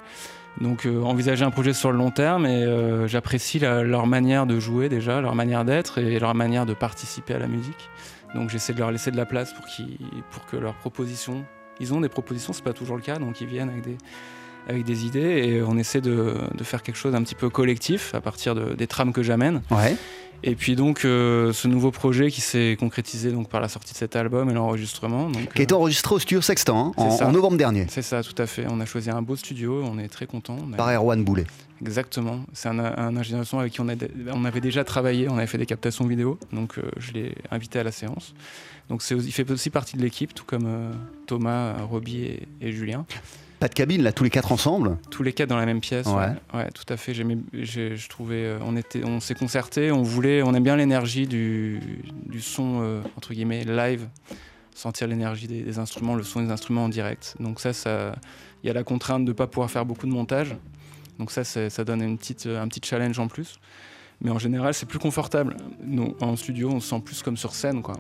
Donc 0.60 0.84
euh, 0.84 1.00
envisager 1.02 1.44
un 1.44 1.50
projet 1.50 1.72
sur 1.72 1.92
le 1.92 1.96
long 1.98 2.10
terme 2.10 2.44
et 2.44 2.64
euh, 2.64 3.06
j'apprécie 3.06 3.60
leur 3.60 4.06
manière 4.06 4.46
de 4.46 4.58
jouer 4.60 4.88
déjà, 4.90 5.20
leur 5.22 5.34
manière 5.34 5.64
d'être 5.64 5.98
et 5.98 6.18
leur 6.18 6.34
manière 6.34 6.66
de 6.66 6.74
participer 6.74 7.34
à 7.34 7.38
la 7.38 7.46
musique. 7.46 7.88
Donc 8.34 8.50
j'essaie 8.50 8.72
de 8.74 8.80
leur 8.80 8.90
laisser 8.90 9.10
de 9.10 9.16
la 9.16 9.26
place 9.26 9.52
pour, 9.54 9.64
pour 10.30 10.44
que 10.46 10.56
leurs 10.56 10.74
propositions, 10.74 11.44
ils 11.80 11.92
ont 11.94 12.00
des 12.00 12.08
propositions, 12.08 12.52
c'est 12.52 12.62
pas 12.62 12.72
toujours 12.72 12.96
le 12.96 13.02
cas, 13.02 13.18
donc 13.18 13.40
ils 13.40 13.46
viennent 13.46 13.70
avec 14.68 14.84
des, 14.84 15.06
idées 15.06 15.20
et 15.48 15.62
on 15.62 15.76
essaie 15.76 16.00
de, 16.00 16.34
faire 16.62 16.82
quelque 16.82 16.96
chose 16.96 17.14
un 17.14 17.22
petit 17.22 17.34
peu 17.34 17.48
collectif 17.48 18.14
à 18.14 18.20
partir 18.20 18.54
de- 18.54 18.74
des 18.74 18.86
trames 18.86 19.12
que 19.12 19.22
j'amène. 19.22 19.62
Et 20.42 20.54
puis 20.54 20.74
donc 20.74 21.04
euh, 21.04 21.52
ce 21.52 21.68
nouveau 21.68 21.90
projet 21.90 22.30
qui 22.30 22.40
s'est 22.40 22.76
concrétisé 22.78 23.30
donc 23.30 23.48
par 23.48 23.60
la 23.60 23.68
sortie 23.68 23.92
de 23.92 23.98
cet 23.98 24.16
album 24.16 24.48
et 24.50 24.54
l'enregistrement. 24.54 25.28
donc, 25.28 25.52
Qui 25.52 25.60
a 25.60 25.64
été 25.64 25.74
euh, 25.74 25.78
enregistré 25.78 26.14
au 26.14 26.18
studio 26.18 26.40
Sextant 26.40 26.94
hein, 26.96 27.02
en, 27.02 27.32
novembre 27.32 27.56
dernier, 27.56 27.86
c'est 27.88 28.02
ça, 28.02 28.22
tout 28.22 28.40
à 28.40 28.46
fait. 28.46 28.66
On 28.68 28.80
a 28.80 28.86
choisi 28.86 29.10
un 29.10 29.22
beau 29.22 29.36
studio, 29.36 29.82
on 29.84 29.98
est 29.98 30.08
très 30.08 30.26
content. 30.26 30.56
par 30.76 30.90
Erwan 30.90 31.22
Boulet. 31.22 31.46
Exactement. 31.80 32.40
C'est 32.52 32.68
un, 32.68 32.78
un 32.78 33.16
ingénieur 33.16 33.46
son 33.46 33.58
avec 33.58 33.72
qui 33.72 33.80
on, 33.80 33.88
a, 33.88 33.94
on 34.32 34.44
avait 34.44 34.60
déjà 34.60 34.84
travaillé, 34.84 35.28
on 35.28 35.36
avait 35.36 35.46
fait 35.46 35.58
des 35.58 35.66
captations 35.66 36.06
vidéo, 36.06 36.38
donc 36.52 36.78
euh, 36.78 36.82
je 36.98 37.12
l'ai 37.12 37.34
invité 37.50 37.78
à 37.78 37.84
la 37.84 37.92
séance. 37.92 38.34
Donc 38.88 39.02
il 39.10 39.32
fait 39.32 39.50
aussi 39.50 39.70
partie 39.70 39.96
de 39.96 40.02
l'équipe, 40.02 40.34
tout 40.34 40.44
comme 40.44 40.66
euh, 40.66 40.92
Thomas, 41.26 41.74
Roby 41.82 42.24
et, 42.24 42.48
et 42.60 42.72
Julien. 42.72 43.06
Pas 43.60 43.68
de 43.68 43.74
cabine, 43.74 44.02
là, 44.02 44.10
tous 44.10 44.24
les 44.24 44.30
quatre 44.30 44.52
ensemble. 44.52 44.96
Tous 45.10 45.22
les 45.22 45.34
quatre 45.34 45.50
dans 45.50 45.58
la 45.58 45.66
même 45.66 45.80
pièce. 45.80 46.06
Ouais. 46.06 46.14
Ouais, 46.14 46.34
Ouais, 46.54 46.70
tout 46.70 46.90
à 46.90 46.96
fait. 46.96 47.12
J'aimais, 47.12 47.36
je 47.52 48.08
trouvais, 48.08 48.36
euh, 48.46 48.58
on 48.62 48.74
était, 48.74 49.04
on 49.04 49.20
s'est 49.20 49.34
concerté, 49.34 49.92
on 49.92 50.02
voulait, 50.02 50.42
on 50.42 50.54
aime 50.54 50.64
bien 50.64 50.76
l'énergie 50.76 51.26
du, 51.26 51.78
du 52.26 52.40
son 52.40 52.80
euh, 52.80 53.02
entre 53.18 53.34
guillemets 53.34 53.64
live, 53.64 54.08
sentir 54.74 55.06
l'énergie 55.08 55.46
des, 55.46 55.62
des 55.62 55.78
instruments, 55.78 56.14
le 56.14 56.22
son 56.22 56.40
des 56.42 56.50
instruments 56.50 56.84
en 56.84 56.88
direct. 56.88 57.36
Donc 57.38 57.60
ça, 57.60 57.74
ça, 57.74 58.14
il 58.64 58.66
y 58.66 58.70
a 58.70 58.72
la 58.72 58.82
contrainte 58.82 59.26
de 59.26 59.32
pas 59.32 59.46
pouvoir 59.46 59.70
faire 59.70 59.84
beaucoup 59.84 60.06
de 60.06 60.12
montage. 60.12 60.56
Donc 61.18 61.30
ça, 61.30 61.44
ça 61.44 61.84
donne 61.84 62.00
une 62.02 62.16
petite, 62.16 62.46
un 62.46 62.66
petit 62.66 62.80
challenge 62.82 63.18
en 63.18 63.28
plus. 63.28 63.60
Mais 64.22 64.30
en 64.30 64.38
général, 64.38 64.72
c'est 64.72 64.86
plus 64.86 64.98
confortable. 64.98 65.56
Nous, 65.84 66.14
en 66.22 66.34
studio, 66.36 66.70
on 66.72 66.80
se 66.80 66.88
sent 66.88 67.00
plus 67.04 67.22
comme 67.22 67.36
sur 67.36 67.54
scène, 67.54 67.82
quoi. 67.82 67.96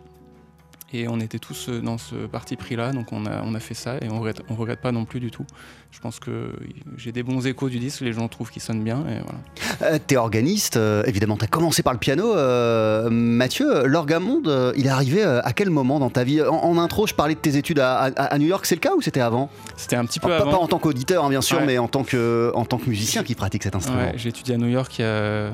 Et 0.92 1.06
on 1.06 1.20
était 1.20 1.38
tous 1.38 1.68
euh, 1.68 1.80
dans 1.80 1.98
ce 1.98 2.16
parti 2.26 2.56
pris-là, 2.56 2.90
donc 2.90 3.12
on 3.12 3.24
a, 3.24 3.42
on 3.44 3.54
a 3.54 3.60
fait 3.60 3.74
ça 3.74 3.98
et 4.02 4.08
on 4.10 4.18
regrette, 4.18 4.42
on 4.48 4.56
regrette 4.56 4.80
pas 4.80 4.90
non 4.90 5.04
plus 5.04 5.20
du 5.20 5.30
tout. 5.30 5.44
Je 5.92 6.00
pense 6.00 6.18
que 6.18 6.52
j'ai 6.96 7.12
des 7.12 7.22
bons 7.22 7.46
échos 7.46 7.68
du 7.68 7.78
disque, 7.78 8.00
les 8.00 8.12
gens 8.12 8.26
trouvent 8.26 8.50
qu'il 8.50 8.60
sonne 8.60 8.82
bien 8.82 8.98
et 9.08 9.20
voilà. 9.22 9.92
Euh, 9.94 9.98
T'es 10.04 10.16
organiste, 10.16 10.76
euh, 10.76 11.04
évidemment, 11.06 11.36
t'as 11.36 11.46
commencé 11.46 11.84
par 11.84 11.92
le 11.92 12.00
piano. 12.00 12.34
euh, 12.34 13.08
Mathieu, 13.08 13.86
l'orgamonde, 13.86 14.48
euh, 14.48 14.72
il 14.76 14.86
est 14.86 14.90
arrivé 14.90 15.22
à 15.22 15.52
quel 15.52 15.70
moment 15.70 16.00
dans 16.00 16.10
ta 16.10 16.24
vie? 16.24 16.42
En, 16.42 16.54
en 16.56 16.76
intro, 16.76 17.06
je 17.06 17.14
parlais 17.14 17.36
de 17.36 17.40
tes 17.40 17.56
études 17.56 17.78
à, 17.78 17.96
à- 18.00 18.06
à 18.24 18.38
New 18.38 18.48
York, 18.48 18.66
c'est 18.66 18.74
le 18.74 18.80
cas 18.80 18.94
ou 18.96 19.00
c'était 19.00 19.20
avant? 19.20 19.48
C'était 19.76 19.94
un 19.96 20.04
petit 20.04 20.18
peu 20.18 20.26
Alors, 20.26 20.38
pas, 20.38 20.42
avant. 20.48 20.58
pas 20.58 20.64
en 20.64 20.66
tant 20.66 20.78
qu'auditeur, 20.80 21.24
hein, 21.24 21.28
bien 21.30 21.40
sûr, 21.40 21.58
Ouais. 21.58 21.66
mais 21.66 21.78
en 21.78 21.86
tant 21.86 22.02
que, 22.02 22.50
en 22.56 22.64
tant 22.64 22.78
que 22.78 22.88
musicien 22.88 23.22
qui 23.22 23.36
pratique 23.36 23.62
cet 23.62 23.76
instrument. 23.76 24.00
Ouais, 24.00 24.12
j'ai 24.16 24.30
étudié 24.30 24.56
à 24.56 24.58
New 24.58 24.66
York 24.68 24.98
il 24.98 25.02
y 25.02 25.04
a 25.04 25.50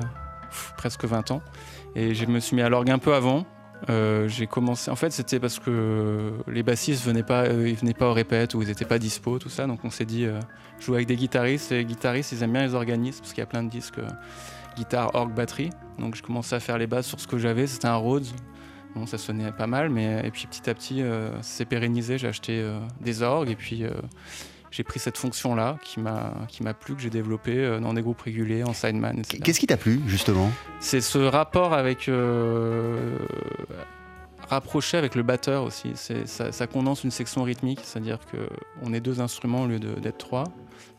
pff, 0.49 0.73
presque 0.77 1.05
20 1.05 1.29
ans 1.29 1.41
et 1.95 2.15
je 2.15 2.25
me 2.25 2.39
suis 2.39 2.55
mis 2.55 2.63
à 2.63 2.69
l'orgue 2.69 2.89
un 2.89 2.97
peu 2.99 3.13
avant. 3.13 3.45
Euh, 3.89 4.27
j'ai 4.27 4.47
commencé. 4.47 4.89
En 4.89 4.95
fait, 4.95 5.11
c'était 5.11 5.39
parce 5.39 5.59
que 5.59 6.33
les 6.47 6.63
bassistes 6.63 7.05
venaient 7.05 7.23
euh, 7.29 7.73
venaient 7.79 7.93
pas 7.93 8.09
au 8.09 8.13
répète 8.13 8.53
ou 8.53 8.61
ils 8.61 8.69
étaient 8.69 8.85
pas 8.85 8.99
dispo, 8.99 9.39
tout 9.39 9.49
ça. 9.49 9.67
Donc 9.67 9.79
on 9.83 9.89
s'est 9.89 10.05
dit 10.05 10.25
euh, 10.25 10.39
jouer 10.79 10.97
avec 10.97 11.07
des 11.07 11.15
guitaristes. 11.15 11.71
Les 11.71 11.85
guitaristes, 11.85 12.31
ils 12.31 12.43
aiment 12.43 12.53
bien 12.53 12.65
les 12.65 12.75
organismes 12.75 13.19
parce 13.19 13.33
qu'il 13.33 13.41
y 13.41 13.43
a 13.43 13.47
plein 13.47 13.63
de 13.63 13.69
disques 13.69 13.99
euh, 13.99 14.07
guitare, 14.75 15.13
orgue, 15.13 15.33
batterie. 15.33 15.69
Donc 15.99 16.15
je 16.15 16.23
commençais 16.23 16.55
à 16.55 16.59
faire 16.59 16.77
les 16.77 16.87
bases 16.87 17.05
sur 17.05 17.19
ce 17.19 17.27
que 17.27 17.37
j'avais. 17.37 17.67
C'était 17.67 17.87
un 17.87 17.95
Rhodes. 17.95 18.27
Bon, 18.95 19.05
ça 19.05 19.17
sonnait 19.17 19.51
pas 19.51 19.67
mal, 19.67 19.89
mais 19.89 20.25
et 20.25 20.31
puis 20.31 20.47
petit 20.47 20.67
à 20.69 20.73
petit, 20.73 21.01
ça 21.01 21.43
s'est 21.43 21.65
pérennisé. 21.65 22.17
J'ai 22.17 22.27
acheté 22.27 22.67
des 22.99 23.21
orgues 23.21 23.51
et 23.51 23.55
puis. 23.55 23.83
J'ai 24.77 24.83
pris 24.83 24.99
cette 24.99 25.17
fonction-là 25.17 25.79
qui 25.81 25.99
m'a 25.99 26.73
plu, 26.79 26.95
que 26.95 27.01
j'ai 27.01 27.09
développé 27.09 27.57
euh, 27.57 27.79
dans 27.79 27.95
des 27.95 28.03
groupes 28.03 28.21
réguliers, 28.21 28.63
en 28.63 28.73
sideman, 28.73 29.17
etc. 29.17 29.39
Qu'est-ce 29.43 29.59
qui 29.59 29.65
t'a 29.65 29.75
plu, 29.75 29.99
justement? 30.05 30.51
C'est 30.79 31.01
ce 31.01 31.17
rapport 31.17 31.73
avec 31.73 32.07
euh, 32.07 33.17
rapproché 34.47 34.97
avec 34.97 35.15
le 35.15 35.23
batteur 35.23 35.63
aussi. 35.63 35.91
Ça, 35.95 36.51
ça 36.51 36.67
condense 36.67 37.03
une 37.03 37.09
section 37.11 37.41
rythmique, 37.43 37.79
c'est-à-dire 37.83 38.19
que 38.31 38.37
on 38.83 38.93
est 38.93 38.99
deux 39.01 39.19
instruments 39.19 39.63
au 39.63 39.67
lieu 39.67 39.79
de- 39.79 39.95
d'être 39.99 40.19
trois. 40.19 40.43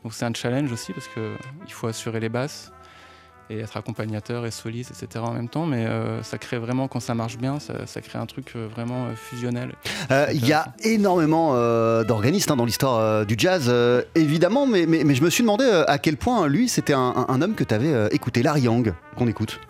Donc 0.02 0.12
c'est 0.12 0.24
un 0.24 0.34
challenge 0.34 0.72
aussi 0.72 0.92
parce 0.92 1.06
que 1.08 1.34
il 1.66 1.72
faut 1.72 1.86
assurer 1.86 2.18
les 2.20 2.28
basses 2.28 2.72
et 3.50 3.58
être 3.60 3.76
accompagnateur 3.76 4.46
et 4.46 4.50
soliste, 4.50 4.90
etc. 4.90 5.24
en 5.26 5.32
même 5.32 5.48
temps. 5.48 5.66
Mais 5.66 5.86
euh, 5.86 6.22
ça 6.22 6.38
crée 6.38 6.58
vraiment, 6.58 6.88
quand 6.88 7.00
ça 7.00 7.14
marche 7.14 7.38
bien, 7.38 7.58
ça, 7.58 8.00
crée 8.00 8.18
un 8.18 8.26
truc 8.26 8.52
euh, 8.56 8.68
vraiment 8.68 9.06
euh, 9.06 9.14
fusionnel. 9.14 9.74
Il 10.32 10.46
y 10.46 10.52
a 10.52 10.74
énormément 10.84 11.52
d'organistes 12.04 12.50
hein, 12.50 12.56
dans 12.56 12.64
l'histoire 12.64 13.26
du 13.26 13.34
jazz, 13.38 13.72
évidemment, 14.14 14.66
mais, 14.66 14.84
je 15.14 15.22
me 15.22 15.30
suis 15.30 15.42
demandé 15.42 15.64
à 15.86 15.98
quel 15.98 16.16
point 16.16 16.46
lui, 16.46 16.68
c'était 16.68 16.94
un 16.94 17.42
homme 17.42 17.54
que 17.54 17.64
tu 17.64 17.74
avais 17.74 18.08
écouté, 18.12 18.42
Larry 18.42 18.62
Young, 18.62 18.94
qu'on 19.16 19.28
écoute. 19.28 19.60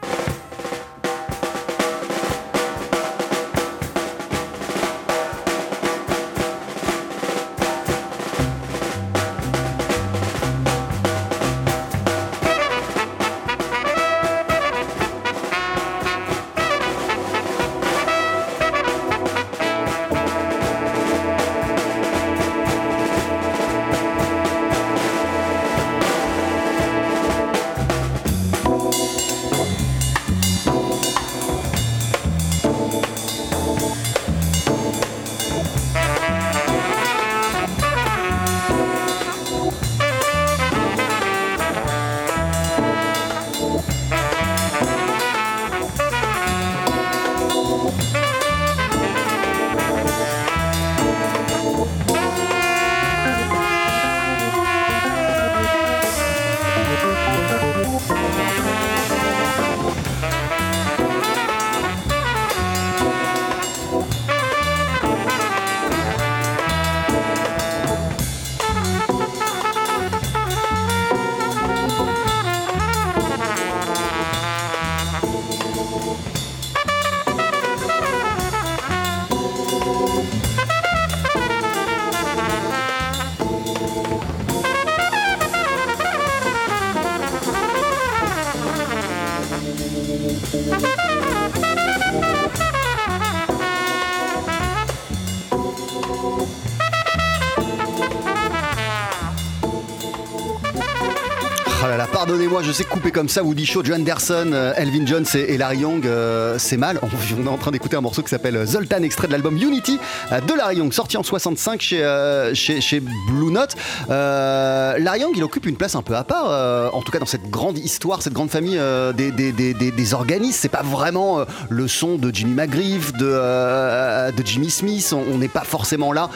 Comme 103.13 103.29
ça, 103.29 103.43
Woody 103.43 103.67
Shaw, 103.67 103.85
Joe 103.85 103.97
Anderson, 103.97 104.51
euh, 104.53 104.73
Elvin 104.77 105.07
Jones 105.07 105.25
et, 105.35 105.57
Larry 105.57 105.79
Young, 105.79 106.07
euh, 106.07 106.57
c'est 106.59 106.77
mal. 106.77 106.99
On, 107.03 107.45
est 107.45 107.49
en 107.49 107.57
train 107.57 107.71
d'écouter 107.71 107.97
un 107.97 108.01
morceau 108.01 108.23
qui 108.23 108.29
s'appelle 108.29 108.67
Zoltan, 108.67 109.03
extrait 109.03 109.27
de 109.27 109.33
l'album 109.33 109.57
Unity 109.57 109.99
euh, 110.33 110.41
de 110.41 110.55
Larry 110.55 110.77
Young, 110.77 110.93
sorti 110.93 111.17
en 111.17 111.23
65 111.23 111.81
chez, 111.81 112.55
chez, 112.55 113.01
Blue 113.01 113.53
Note. 113.53 113.77
Larry 114.09 115.21
Young, 115.21 115.33
il 115.37 115.45
occupe 115.45 115.67
une 115.67 115.77
place 115.77 115.95
un 115.95 116.03
peu 116.03 116.17
à 116.17 116.25
part, 116.25 116.95
en 116.95 117.03
tout 117.03 117.13
cas 117.13 117.19
dans 117.19 117.27
cette 117.27 117.49
grande 117.51 117.79
histoire, 117.79 118.23
cette 118.23 118.33
grande 118.33 118.51
famille 118.51 118.81
des, 119.15 119.31
des, 119.31 119.53
des, 119.53 119.75
des, 119.75 120.15
organismes. 120.15 120.59
C'est 120.61 120.69
pas 120.69 120.83
vraiment 120.83 121.45
le 121.69 121.89
son 121.89 122.17
de 122.17 122.35
Jimmy 122.35 122.55
McGriff, 122.55 123.13
de, 123.15 124.33
de 124.33 124.47
Jimmy 124.47 124.71
Smith. 124.71 125.15
On 125.15 125.39
n'est 125.39 125.49
pas 125.49 125.65
forcément 125.65 126.13
là 126.13 126.31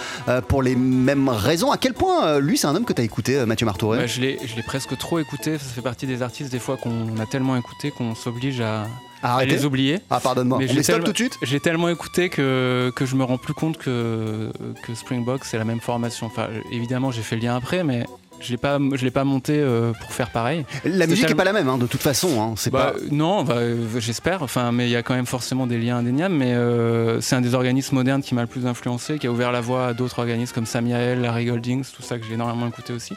pour 0.48 0.62
les 0.62 0.76
mêmes 0.76 1.28
raisons. 1.28 1.70
À 1.70 1.78
quel 1.78 1.94
point, 1.94 2.38
lui, 2.38 2.58
c'est 2.58 2.66
un 2.66 2.76
homme 2.76 2.84
que 2.84 2.92
tu 2.92 3.00
as 3.00 3.04
écouté, 3.04 3.44
Mathieu 3.46 3.66
je 4.06 4.20
l'ai 4.20 4.38
je 4.46 4.56
l'ai 4.56 4.62
presque 4.62 4.96
trop 4.98 5.18
écouté. 5.18 5.58
Ça 5.58 5.64
fait 5.74 5.82
partie 5.82 6.06
des 6.06 6.22
artistes 6.22 6.50
des 6.50 6.58
fois 6.62 6.76
qu'on 6.76 7.18
a 7.18 7.26
tellement 7.26 7.56
écouté 7.56 7.90
qu'on 7.90 8.14
s'oblige 8.14 8.60
à, 8.60 8.86
à 9.22 9.44
les 9.44 9.64
oublier. 9.64 10.00
Ah, 10.10 10.20
pardonne-moi. 10.20 10.58
Mais 10.58 10.64
On 10.64 10.68
je 10.68 10.74
les 10.74 10.82
stoppe 10.82 11.04
tout 11.04 11.12
de 11.12 11.16
suite 11.16 11.36
J'ai 11.42 11.60
tellement 11.60 11.88
écouté 11.90 12.28
que, 12.28 12.90
que 12.96 13.04
je 13.06 13.14
me 13.16 13.24
rends 13.24 13.38
plus 13.38 13.54
compte 13.54 13.76
que, 13.78 14.50
que 14.84 14.94
Springbox 14.94 15.48
c'est 15.50 15.58
la 15.58 15.64
même 15.64 15.80
formation. 15.80 16.26
Enfin, 16.26 16.48
évidemment, 16.72 17.10
j'ai 17.10 17.22
fait 17.22 17.36
le 17.36 17.42
lien 17.42 17.54
après, 17.56 17.84
mais 17.84 18.04
je 18.40 18.50
l'ai 18.50 18.56
pas, 18.56 18.78
je 18.94 19.04
l'ai 19.04 19.12
pas 19.12 19.22
monté 19.22 19.52
euh, 19.56 19.92
pour 19.92 20.10
faire 20.12 20.30
pareil. 20.30 20.64
La 20.84 21.06
musique 21.06 21.28
n'est 21.28 21.34
pas 21.36 21.44
la 21.44 21.52
même, 21.52 21.68
hein, 21.68 21.78
de 21.78 21.86
toute 21.86 22.00
façon. 22.02 22.40
hein, 22.42 22.54
c'est 22.56 22.70
Bah, 22.72 22.92
pas... 22.92 22.98
euh, 22.98 23.08
Non, 23.12 23.44
bah, 23.44 23.54
euh, 23.58 23.76
j'espère. 24.00 24.42
Enfin, 24.42 24.72
mais 24.72 24.88
il 24.88 24.90
y 24.90 24.96
a 24.96 25.04
quand 25.04 25.14
même 25.14 25.26
forcément 25.26 25.68
des 25.68 25.78
liens 25.78 25.98
indéniables. 25.98 26.34
Mais 26.34 26.52
euh, 26.54 27.20
c'est 27.20 27.36
un 27.36 27.40
des 27.40 27.54
organismes 27.54 27.94
modernes 27.94 28.22
qui 28.22 28.34
m'a 28.34 28.40
le 28.40 28.48
plus 28.48 28.66
influencé, 28.66 29.20
qui 29.20 29.28
a 29.28 29.30
ouvert 29.30 29.52
la 29.52 29.60
voie 29.60 29.86
à 29.88 29.92
d'autres 29.94 30.18
organismes 30.18 30.52
comme 30.54 30.66
Samiael, 30.66 31.20
Larry 31.20 31.44
Goldings, 31.44 31.84
tout 31.94 32.02
ça 32.02 32.18
que 32.18 32.24
j'ai 32.26 32.34
énormément 32.34 32.66
écouté 32.66 32.92
aussi. 32.92 33.14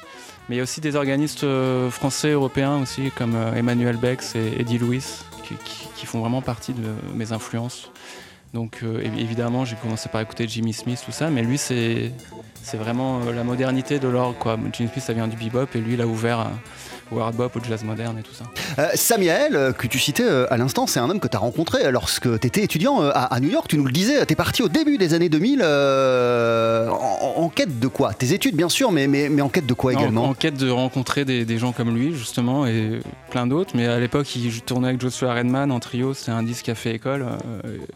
Mais 0.47 0.55
il 0.55 0.58
y 0.58 0.60
a 0.60 0.63
aussi 0.63 0.79
des 0.79 0.95
organistes 0.95 1.43
euh, 1.43 1.89
français, 1.89 2.29
européens 2.29 2.77
aussi, 2.77 3.12
comme 3.12 3.36
euh, 3.36 3.55
Emmanuel 3.55 3.97
Bex 3.97 4.36
et 4.36 4.60
Eddie 4.60 4.77
Louis, 4.77 5.03
qui, 5.95 6.05
font 6.05 6.19
vraiment 6.19 6.43
partie 6.43 6.73
de 6.73 6.84
mes 7.15 7.31
influences. 7.31 7.89
Donc 8.53 8.81
euh, 8.84 9.01
évi- 9.01 9.19
évidemment, 9.21 9.65
j'ai 9.65 9.75
commencé 9.75 10.08
par 10.08 10.21
écouter 10.21 10.47
Jimmy 10.47 10.71
Smith, 10.71 11.01
tout 11.03 11.12
ça, 11.12 11.31
mais 11.31 11.41
lui, 11.41 11.58
c'est 11.58 12.12
vraiment 12.73 13.21
la 13.25 13.43
modernité 13.43 13.97
de 13.97 14.08
l'orgue. 14.08 14.38
Jimmy 14.71 14.89
Smith, 14.89 15.03
ça 15.03 15.13
vient 15.13 15.27
du 15.27 15.36
bebop, 15.36 15.67
et 15.73 15.79
lui, 15.79 15.95
il 15.95 16.01
a 16.01 16.08
ouvert 16.08 16.51
au 17.12 17.20
hard 17.20 17.36
bop, 17.36 17.56
au 17.56 17.60
jazz 17.63 17.84
moderne 17.84 18.18
et 18.20 18.24
tout 18.24 18.34
ça. 18.34 18.46
Euh, 18.80 18.88
Samuel, 18.96 19.56
euh, 19.56 19.72
que 19.74 19.86
tu 19.88 20.00
citais 20.00 20.24
euh, 20.24 20.52
à 20.52 20.58
l'instant, 20.58 20.88
c'est 20.88 21.00
un 21.00 21.10
homme 21.10 21.20
que 21.20 21.28
tu 21.28 21.36
as 21.38 21.39
rencontré 21.39 21.91
lorsque 21.91 22.39
tu 22.39 22.48
étais 22.48 22.63
étudiant 22.63 23.02
à, 23.02 23.10
à 23.34 23.39
New 23.39 23.50
York. 23.50 23.68
Tu 23.70 23.78
nous 23.78 23.86
le 23.86 23.91
disais, 23.91 24.26
tu 24.26 24.34
es 24.34 24.36
parti 24.36 24.63
au 24.63 24.70
début 24.70 24.98
des 24.98 25.13
années 25.13 25.30
2000 25.30 25.62
euh, 25.63 26.89
en, 26.89 27.34
en 27.44 27.50
quête 27.50 27.80
de 27.80 27.88
quoi? 27.88 28.13
Tes 28.13 28.34
études, 28.34 28.56
bien 28.56 28.70
sûr, 28.70 28.91
mais, 28.91 29.08
mais, 29.08 29.30
mais 29.30 29.41
en 29.41 29.50
quête 29.50 29.65
de 29.65 29.74
quoi 29.74 29.94
En- 29.94 30.00
également? 30.00 30.24
en, 30.26 30.34
quête 30.34 30.58
de 30.58 30.70
rencontrer 30.70 31.26
des, 31.26 31.46
des 31.46 31.58
gens 31.58 31.72
comme 31.72 31.96
lui, 31.96 32.13
justement, 32.15 32.65
et 32.65 33.00
plein 33.30 33.48
d'autres. 33.48 33.72
Mais 33.76 33.88
à 33.88 34.00
l'époque, 34.00 34.36
il 34.36 34.62
tournait 34.62 34.89
avec 34.89 35.02
Joshua 35.02 35.34
Redman 35.34 35.72
en 35.72 35.80
trio. 35.80 36.13
C'est 36.13 36.32
un 36.32 36.44
disque 36.44 36.65
qui 36.65 36.72
a 36.72 36.76
fait 36.76 36.94
école 36.96 37.26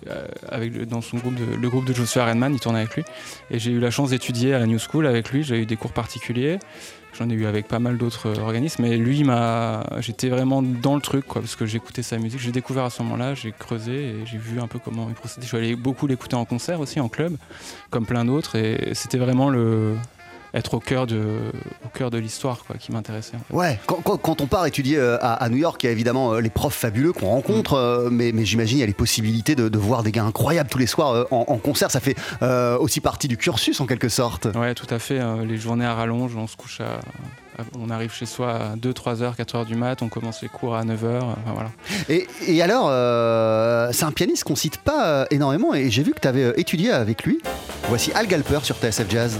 euh, 0.07 0.25
avec, 0.49 0.87
dans 0.87 1.01
son 1.01 1.17
groupe, 1.17 1.35
de- 1.35 1.55
le 1.59 1.69
groupe 1.69 1.85
de 1.85 1.93
Joshua 1.93 2.25
Redman. 2.27 2.53
Il 2.53 2.59
tournait 2.59 2.79
avec 2.79 2.95
lui. 2.95 3.03
Et 3.51 3.59
j'ai 3.59 3.71
eu 3.71 3.79
la 3.79 3.91
chance 3.91 4.11
d'étudier 4.11 4.53
à 4.53 4.59
la 4.59 4.65
New 4.67 4.79
School 4.79 5.07
avec 5.07 5.31
lui. 5.31 5.43
J'ai 5.43 5.57
eu 5.59 5.65
des 5.65 5.75
cours 5.77 5.91
particuliers. 5.93 6.59
J'en 7.17 7.27
ai 7.29 7.33
eu 7.33 7.47
avec 7.47 7.67
pas 7.67 7.79
mal 7.79 7.97
d'autres 7.97 8.39
organismes. 8.39 8.83
Mais 8.83 8.95
lui, 8.99 9.23
m'a, 9.23 9.83
j'étais 9.99 10.29
vraiment 10.29 10.61
dans 10.61 10.95
le 10.95 11.01
truc, 11.01 11.25
quoi, 11.25 11.41
parce 11.41 11.55
que 11.55 11.65
j'écoutais 11.65 12.03
sa 12.03 12.17
musique. 12.17 12.39
J'ai 12.39 12.51
découvert 12.51 12.83
à 12.85 12.89
ce 12.89 13.01
moment-là, 13.03 13.33
j'ai 13.35 13.51
creusé 13.51 13.93
et 14.09 14.15
j'ai 14.25 14.37
vu 14.37 14.59
un 14.59 14.67
peu 14.67 14.79
comment 14.79 15.07
il 15.09 15.15
procédait. 15.15 15.43
Je 15.43 15.47
suis 15.47 15.57
allé 15.57 15.75
beaucoup 15.75 16.07
l'écouter 16.07 16.35
en 16.35 16.45
concert 16.45 16.79
aussi, 16.79 16.99
en 16.99 17.09
club, 17.09 17.35
comme 17.89 18.05
plein 18.05 18.25
d'autres. 18.25 18.55
Et 18.55 18.91
c'était 18.93 19.17
vraiment 19.17 19.49
le 19.49 19.95
être 20.55 20.73
au 20.73 20.79
cœur 20.79 21.05
de, 21.05 21.37
au 21.85 21.89
cœur 21.93 22.09
de 22.09 22.17
l'histoire 22.17 22.63
quoi, 22.65 22.75
qui 22.77 22.91
m'intéressait. 22.91 23.37
Ouais, 23.51 23.79
quand, 23.85 23.97
quand- 24.03 24.17
quand 24.17 24.41
on 24.41 24.47
part 24.47 24.65
étudier 24.65 24.97
euh, 24.97 25.15
à, 25.21 25.33
à 25.35 25.47
New 25.49 25.57
York, 25.57 25.83
il 25.83 25.85
y 25.85 25.89
a 25.89 25.91
évidemment 25.91 26.33
euh, 26.33 26.39
les 26.41 26.49
profs 26.49 26.73
fabuleux 26.73 27.13
qu'on 27.13 27.27
rencontre, 27.27 27.73
euh, 27.73 28.09
mais, 28.11 28.31
mais 28.33 28.45
j'imagine 28.45 28.79
il 28.79 28.81
y 28.81 28.83
a 28.83 28.87
les 28.87 28.93
possibilités 28.93 29.53
de, 29.53 29.69
de 29.69 29.77
voir 29.77 30.01
des 30.01 30.11
gars 30.11 30.23
incroyables 30.23 30.67
tous 30.67 30.79
les 30.79 30.87
soirs 30.87 31.27
en, 31.29 31.45
en 31.47 31.57
concert. 31.59 31.91
Ça 31.91 31.99
fait 31.99 32.15
aussi 32.79 32.99
partie 32.99 33.27
du 33.27 33.37
cursus 33.37 33.79
en 33.79 33.85
quelque 33.85 34.09
sorte. 34.09 34.47
Ouais, 34.55 34.73
tout 34.73 34.87
à 34.89 34.97
fait. 34.97 35.19
les 35.45 35.57
journées 35.57 35.85
à 35.85 35.93
rallonge, 35.93 36.35
on 36.35 36.47
se 36.47 36.57
couche 36.57 36.81
à. 36.81 36.99
On 37.79 37.89
arrive 37.89 38.11
chez 38.13 38.25
soi 38.25 38.51
à 38.53 38.75
2, 38.75 38.93
3 38.93 39.23
heures, 39.23 39.35
4 39.35 39.55
heures 39.55 39.65
du 39.65 39.75
mat, 39.75 40.01
on 40.01 40.09
commence 40.09 40.41
les 40.41 40.49
cours 40.49 40.75
à 40.75 40.83
9 40.83 41.05
heures. 41.05 41.37
voilà. 41.53 41.71
Et, 42.09 42.27
et 42.47 42.61
alors, 42.61 42.87
euh, 42.89 43.89
c'est 43.91 44.05
un 44.05 44.11
pianiste 44.11 44.43
qu'on 44.43 44.55
cite 44.55 44.77
pas 44.77 45.05
euh, 45.07 45.25
énormément, 45.31 45.73
et 45.73 45.89
j'ai 45.89 46.03
vu 46.03 46.13
que 46.13 46.19
tu 46.19 46.27
avais 46.27 46.53
étudié 46.57 46.91
avec 46.91 47.23
lui. 47.23 47.39
Voici 47.87 48.11
Al 48.13 48.27
Galper 48.27 48.59
sur 48.63 48.75
TSF 48.77 49.09
Jazz. 49.09 49.39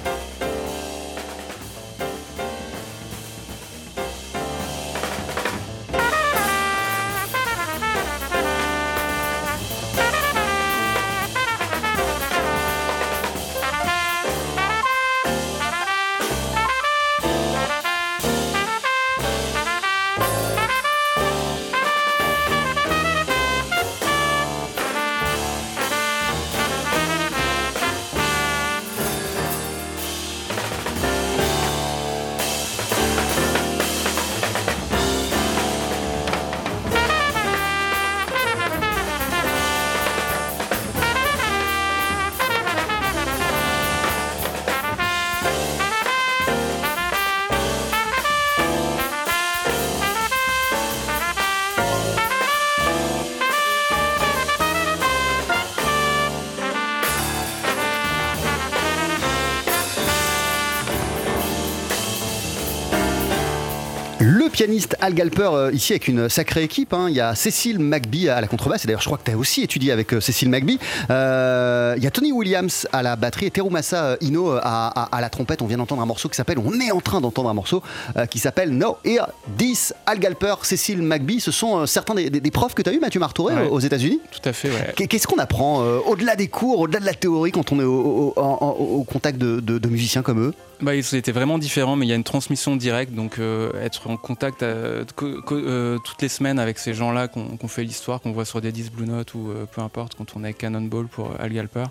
Pianiste 64.60 64.98
Al 65.00 65.14
Galper, 65.14 65.50
euh, 65.54 65.72
ici 65.72 65.94
avec 65.94 66.10
une 66.10 66.28
sacrée 66.28 66.64
équipe. 66.64 66.92
hein. 66.94 67.06
Il 67.08 67.16
y 67.16 67.22
a 67.22 67.34
Cécile 67.34 67.80
McBee 67.80 68.28
à 68.28 68.42
la 68.42 68.48
contrebasse, 68.48 68.84
et 68.84 68.88
d'ailleurs 68.88 69.00
je 69.00 69.06
crois 69.06 69.18
que 69.18 69.24
tu 69.24 69.32
as 69.32 69.38
aussi 69.38 69.62
étudié 69.64 69.94
avec 69.94 70.14
euh, 70.14 70.20
Cécile 70.20 70.50
McBee. 70.50 70.78
Euh, 71.10 71.94
il 71.96 72.04
y 72.04 72.08
a 72.08 72.12
Tony 72.12 72.34
Williams 72.34 72.86
à 72.92 73.02
la 73.02 73.16
batterie 73.16 73.46
et 73.46 73.52
Terumasa 73.52 74.18
Ino 74.20 74.52
à, 74.52 74.60
à- 74.64 75.16
à 75.16 75.22
la 75.22 75.30
trompette. 75.30 75.62
On 75.62 75.66
vient 75.66 75.78
d'entendre 75.78 76.02
un 76.02 76.06
morceau 76.06 76.28
qui 76.28 76.36
s'appelle, 76.36 76.58
on 76.60 76.78
est 76.82 76.92
en 76.92 77.00
train 77.00 77.22
d'entendre 77.22 77.48
un 77.50 77.54
morceau 77.54 77.82
euh, 78.18 78.26
qui 78.26 78.38
s'appelle 78.40 78.72
No 78.72 78.98
Here 79.06 79.28
This. 79.58 79.94
Al 80.06 80.20
Galper, 80.20 80.56
Cécile 80.64 81.02
McBee, 81.04 81.40
ce 81.40 81.52
sont 81.52 81.86
certains 81.86 82.16
des, 82.16 82.30
des- 82.30 82.42
des 82.42 82.52
profs 82.52 82.74
que 82.74 82.82
tu 82.82 82.90
as 82.90 82.94
eu, 82.94 83.00
Mathieu 83.00 83.22
Martouré, 83.22 83.56
Ouais. 83.56 83.70
aux 83.70 83.80
États-Unis 83.80 84.20
Tout 84.30 84.50
à 84.50 84.52
fait, 84.52 84.68
ouais. 84.68 84.94
Qu'est- 84.98 85.08
Qu'est-ce 85.08 85.26
qu'on 85.28 85.40
apprend 85.40 85.84
euh, 85.84 86.00
au-delà 86.06 86.36
des 86.36 86.50
cours, 86.50 86.80
au-delà 86.82 87.00
de 87.00 87.06
la 87.06 87.14
théorie 87.14 87.54
quand 87.54 87.72
on 87.72 87.80
est 87.80 87.86
au, 87.86 89.06
contact 89.10 89.38
de, 89.38 89.62
de- 89.62 89.78
de 89.78 89.88
musiciens 89.88 90.22
comme 90.22 90.42
eux? 90.48 90.54
Bah, 90.82 90.96
ils 90.96 91.16
étaient 91.16 91.34
vraiment 91.34 91.58
différents, 91.58 91.98
mais 91.98 92.06
il 92.06 92.10
y 92.10 92.14
a 92.14 92.16
une 92.16 92.24
transmission 92.24 92.78
directe, 92.78 93.14
donc 93.14 93.38
être 93.84 94.10
en 94.10 94.16
contact 94.16 94.49
euh, 94.64 95.04
euh, 95.52 95.98
toutes 96.04 96.22
les 96.22 96.30
semaines 96.30 96.60
avec 96.60 96.80
ces 96.80 96.94
gens-là 96.94 97.28
qu'on 97.28 97.58
qu'on 97.58 97.68
fait 97.68 97.84
l'histoire, 97.84 98.22
qu'on 98.22 98.32
voit 98.32 98.46
sur 98.46 98.62
des 98.62 98.72
disques 98.72 98.94
Blue 98.94 99.06
Note 99.08 99.34
ou 99.34 99.50
euh, 99.50 99.66
peu 99.66 99.82
importe, 99.82 100.16
quand 100.16 100.36
on 100.36 100.42
est 100.42 100.48
avec 100.48 100.58
Cannonball 100.60 101.08
pour 101.08 101.32
Al 101.40 101.52
Galper, 101.52 101.86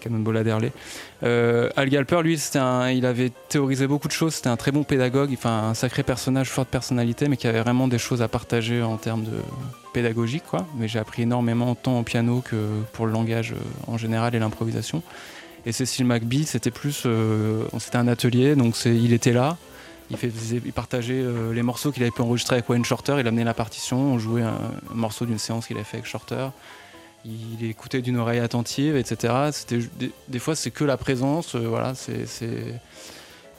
Cannonball 0.00 0.36
Adderley. 0.38 0.72
Al 1.22 1.88
Galper, 1.88 2.22
lui, 2.22 2.40
un- 2.54 2.90
il 2.90 3.04
avait 3.04 3.32
théorisé 3.48 3.86
beaucoup 3.86 4.06
de 4.08 4.12
choses, 4.12 4.34
c'était 4.34 4.48
un 4.48 4.56
très 4.56 4.70
bon 4.70 4.84
pédagogue, 4.84 5.30
enfin 5.32 5.70
un 5.70 5.74
sacré 5.74 6.02
personnage, 6.02 6.48
forte 6.50 6.68
personnalité, 6.68 7.28
mais 7.28 7.36
qui 7.36 7.46
avait 7.48 7.60
vraiment 7.60 7.88
des 7.88 7.98
choses 7.98 8.22
à 8.22 8.28
partager 8.28 8.82
en 8.82 8.96
termes 8.96 9.24
de 9.24 9.38
pédagogique, 9.92 10.44
quoi. 10.48 10.66
Mais 10.76 10.86
j'ai 10.88 10.98
appris 11.00 11.22
énormément 11.22 11.74
tant 11.74 11.98
au 11.98 12.02
piano 12.04 12.42
que 12.48 12.56
pour 12.92 13.06
le 13.06 13.12
langage 13.12 13.54
en 13.88 13.98
général 13.98 14.34
et 14.34 14.38
l'improvisation. 14.38 15.02
Et 15.66 15.72
Cécile 15.72 16.06
McBee, 16.06 16.44
c'était 16.46 16.70
plus. 16.70 17.06
c'était 17.78 17.96
un 17.98 18.06
atelier, 18.08 18.54
donc 18.54 18.76
il 18.84 19.12
était 19.12 19.32
là. 19.32 19.56
Il, 20.10 20.72
partageait 20.72 21.20
euh, 21.20 21.52
les 21.52 21.62
morceaux 21.62 21.92
qu'il 21.92 22.02
avait 22.02 22.10
pu 22.10 22.22
enregistrer 22.22 22.56
avec 22.56 22.68
Wayne 22.68 22.84
Shorter. 22.84 23.16
Il 23.20 23.26
amenait 23.26 23.44
la 23.44 23.54
partition, 23.54 23.98
on 23.98 24.18
jouait 24.18 24.42
un, 24.42 24.58
morceau 24.94 25.26
d'une 25.26 25.38
séance 25.38 25.66
qu'il 25.66 25.76
avait 25.76 25.84
fait 25.84 25.98
avec 25.98 26.06
Shorter. 26.06 26.48
Il 27.24 27.64
écoutait 27.64 28.00
d'une 28.00 28.16
oreille 28.16 28.38
attentive, 28.38 28.96
etc. 28.96 29.34
Des, 30.28 30.38
fois, 30.38 30.56
c'est 30.56 30.70
que 30.70 30.84
la 30.84 30.96
présence. 30.96 31.54
euh, 31.56 31.66
voilà, 31.68 31.94
c'est 31.94 32.26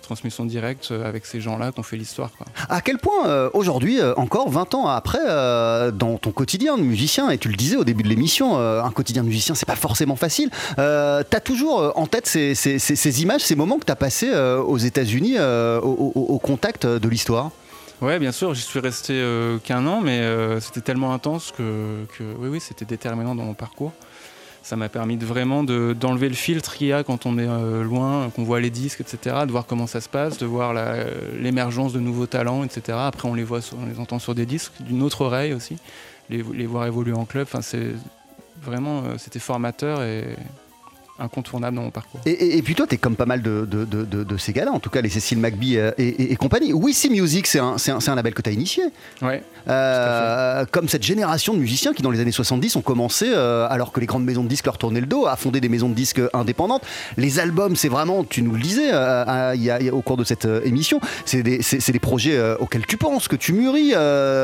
transmission 0.10 0.44
directe 0.46 0.90
euh, 0.92 1.08
avec 1.08 1.26
ces 1.28 1.40
gens-là 1.40 1.72
qu'on 1.72 1.84
fait 1.84 1.96
l'histoire. 1.98 2.32
À 2.68 2.82
quel 2.82 2.98
point 2.98 3.28
euh, 3.28 3.50
aujourd'hui, 3.54 4.00
euh, 4.02 4.14
encore 4.18 4.50
20 4.50 4.74
ans 4.74 4.88
après, 4.88 5.20
euh, 5.28 5.92
dans 5.92 6.18
ton 6.18 6.32
quotidien 6.32 6.78
de 6.78 6.82
musicien, 6.84 7.30
et 7.30 7.38
tu 7.38 7.48
le 7.50 7.56
disais 7.56 7.76
au 7.78 7.84
début 7.84 8.02
de 8.04 8.10
l'émission, 8.10 8.58
un 8.58 8.92
quotidien 8.92 9.22
de 9.24 9.28
musicien, 9.28 9.54
c'est 9.56 9.68
pas 9.68 9.76
forcément 9.76 10.16
facile. 10.16 10.50
T'as 10.78 11.40
toujours 11.44 11.94
en 11.96 12.08
tête 12.08 12.26
ces, 12.28 12.56
ces- 12.56 12.80
ces- 12.80 12.96
ces 12.96 13.22
images, 13.22 13.42
ces 13.42 13.56
moments 13.56 13.78
que 13.78 13.86
t'as 13.86 13.96
passés 13.96 14.32
aux 14.34 14.78
États-Unis 14.78 15.36
au, 15.40 16.12
au- 16.16 16.26
au 16.36 16.40
contact 16.40 16.86
de 16.88 17.08
l'histoire? 17.10 17.52
Ouais, 18.02 18.18
bien 18.18 18.32
sûr, 18.32 18.54
j'y 18.54 18.62
suis 18.62 18.80
resté 18.80 19.14
euh, 19.14 19.58
qu'un 19.60 19.86
an, 19.86 20.00
mais 20.02 20.20
euh, 20.22 20.60
c'était 20.62 20.80
tellement 20.82 21.14
intense 21.14 21.52
que, 21.56 22.06
que 22.18 22.24
oui, 22.40 22.48
oui, 22.50 22.60
c'était 22.62 22.86
déterminant 22.86 23.36
dans 23.36 23.44
mon 23.44 23.54
parcours. 23.54 23.92
Ça 24.62 24.76
m'a 24.76 24.90
permis 24.90 25.18
de 25.18 25.26
vraiment 25.26 25.64
de- 25.64 25.96
d'enlever 26.00 26.30
le 26.30 26.36
filtre 26.36 26.76
qu'il 26.76 26.88
y 26.88 26.94
a 26.94 27.04
quand 27.04 27.26
on 27.26 27.38
est 27.40 27.48
euh, 27.48 27.84
loin, 27.84 28.30
qu'on 28.36 28.44
voit 28.44 28.60
les 28.60 28.70
disques, 28.70 29.02
etc., 29.02 29.38
de 29.48 29.52
voir 29.52 29.66
comment 29.66 29.88
ça 29.88 30.00
se 30.02 30.10
passe, 30.10 30.38
de 30.38 30.46
voir 30.46 30.74
euh, 30.76 31.06
l'émergence 31.40 31.94
de 31.94 32.00
nouveaux 32.00 32.28
talents, 32.28 32.64
etc. 32.64 32.98
Après, 33.02 33.28
on 33.28 33.34
les 33.34 33.44
voit, 33.44 33.62
on 33.82 33.86
les 33.88 34.00
entend 34.00 34.20
sur 34.20 34.36
des 34.36 34.46
disques, 34.46 34.74
d'une 34.82 35.02
autre 35.02 35.22
oreille 35.22 35.54
aussi, 35.54 35.78
les, 36.30 36.44
les 36.54 36.66
voir 36.68 36.86
évoluer 36.86 37.14
en 37.14 37.26
club. 37.26 37.44
Enfin, 37.44 37.62
c'est 37.62 37.94
vraiment, 38.62 39.00
euh, 39.06 39.16
c'était 39.18 39.40
formateur 39.40 40.04
et 40.04 40.36
incontournable 41.20 41.76
dans 41.76 41.84
mon 41.84 41.92
parcours. 41.92 42.20
Et, 42.26 42.32
et- 42.32 42.58
et 42.58 42.62
puis 42.62 42.76
toi, 42.76 42.86
t'es 42.88 42.98
comme 42.98 43.16
pas 43.16 43.26
mal 43.26 43.42
de, 43.42 43.66
de, 43.70 43.86
de- 43.86 44.04
de- 44.06 44.24
de 44.24 44.38
ces 44.38 44.54
gars-là, 44.54 44.72
en 44.72 44.80
tout 44.80 44.90
cas 44.90 45.02
les 45.02 45.10
Cécile 45.10 45.40
McBee 45.40 45.78
euh, 45.78 45.92
et, 45.98 46.32
et- 46.32 46.36
compagnie. 46.36 46.74
We 46.74 46.96
See 46.96 47.10
Music, 47.10 47.48
c'est 47.48 47.60
un, 47.60 48.16
label 48.16 48.34
que 48.34 48.42
t'as 48.42 48.52
initié. 48.52 48.84
Ouais. 49.22 49.44
Euh, 49.68 50.66
comme 50.72 50.88
cette 50.88 51.04
génération 51.04 51.54
de 51.54 51.60
musiciens 51.60 51.94
qui, 51.94 52.02
dans 52.02 52.12
les 52.12 52.20
années 52.20 52.32
70, 52.32 52.76
ont 52.76 52.82
commencé, 52.82 53.26
euh, 53.30 53.68
alors 53.70 53.92
que 53.92 54.00
les 54.00 54.06
grandes 54.06 54.24
maisons 54.26 54.44
de 54.44 54.48
disques 54.50 54.66
leur 54.66 54.78
tournaient 54.78 55.02
le 55.02 55.06
dos, 55.08 55.26
à 55.28 55.36
fonder 55.36 55.60
des 55.62 55.70
maisons 55.70 55.90
de 55.90 55.94
disques 55.96 56.22
indépendantes. 56.34 56.84
Les 57.18 57.40
albums, 57.40 57.76
c'est 57.76 57.90
vraiment, 57.90 58.24
tu 58.24 58.42
nous 58.42 58.54
le 58.54 58.62
disais 58.62 58.90
euh, 58.94 59.54
il 59.56 59.64
y 59.64 59.70
a- 59.72 59.80
il 59.80 59.86
y 59.86 59.90
a- 59.90 59.94
au 59.94 60.02
cours 60.02 60.18
de 60.18 60.24
cette 60.24 60.48
émission, 60.64 61.00
c'est 61.26 61.44
des, 61.44 61.60
projets 62.00 62.40
auxquels 62.60 62.86
tu 62.86 62.98
penses, 62.98 63.28
que 63.28 63.36
tu 63.36 63.54
mûris. 63.54 63.94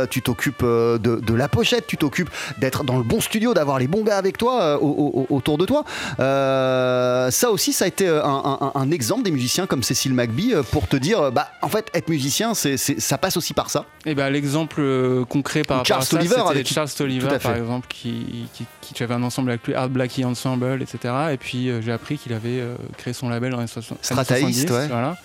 tu 0.10 0.22
t'occupes 0.22 0.64
de, 0.64 1.34
la 1.34 1.48
pochette, 1.48 1.88
tu 1.88 1.98
t'occupes 1.98 2.30
d'être 2.60 2.84
dans 2.84 2.98
le 2.98 3.04
bon 3.04 3.22
studio, 3.22 3.54
d'avoir 3.54 3.80
les 3.80 3.88
bons 3.88 4.04
gars 4.04 4.18
avec 4.18 4.38
toi, 4.38 4.82
au- 4.82 4.86
au- 4.88 5.26
au- 5.30 5.36
autour 5.36 5.58
de 5.58 5.66
toi. 5.66 5.84
Euh, 6.20 6.65
ça 7.32 7.52
aussi, 7.52 7.74
ça 7.74 7.86
a 7.86 7.88
été 7.88 8.08
euh, 8.08 8.24
un, 8.24 8.58
un- 8.62 8.72
un 8.80 8.92
exemple 8.92 9.24
des 9.24 9.32
musiciens 9.32 9.66
comme 9.68 9.84
Cécile 9.84 10.14
McBee 10.14 10.54
euh, 10.54 10.64
pour 10.64 10.88
te 10.88 10.96
dire, 10.96 11.20
euh, 11.22 11.32
bah, 11.32 11.50
en 11.62 11.70
fait, 11.70 11.88
être 11.94 12.10
musicien, 12.10 12.54
c'est 12.54 12.78
ça 12.78 13.18
passe 13.18 13.38
aussi 13.38 13.54
par 13.54 13.70
ça. 13.70 13.86
Et 14.06 14.16
ben 14.16 14.30
l'exemple 14.30 14.80
euh, 14.82 15.26
concret 15.26 15.64
par 15.64 15.78
rapport 15.78 15.88
Charles 15.88 16.02
à 16.24 16.26
ça, 16.28 16.48
avec 16.50 16.66
qui- 16.66 16.74
Charles 16.74 16.90
par 17.42 17.56
exemple, 17.56 17.88
qui, 17.90 18.48
qui, 18.54 18.66
qui 18.82 18.94
j'avais 18.98 19.14
un 19.14 19.24
ensemble 19.24 19.50
avec 19.52 19.66
lui, 19.68 19.74
Art 19.74 19.90
Blackie 19.90 20.26
Ensemble, 20.26 20.82
etc. 20.82 21.14
Et 21.34 21.38
puis 21.38 21.70
euh, 21.70 21.82
j'ai 21.82 21.92
appris 21.92 22.18
qu'il 22.18 22.34
avait 22.34 22.60
euh, 22.60 22.76
créé 22.98 23.14
son 23.14 23.30
label 23.30 23.52
dans 23.52 23.62
les 23.62 23.68
Strataïste, 23.68 24.68
70, 24.68 24.72
ouais. 24.72 24.88
voilà. 24.88 25.18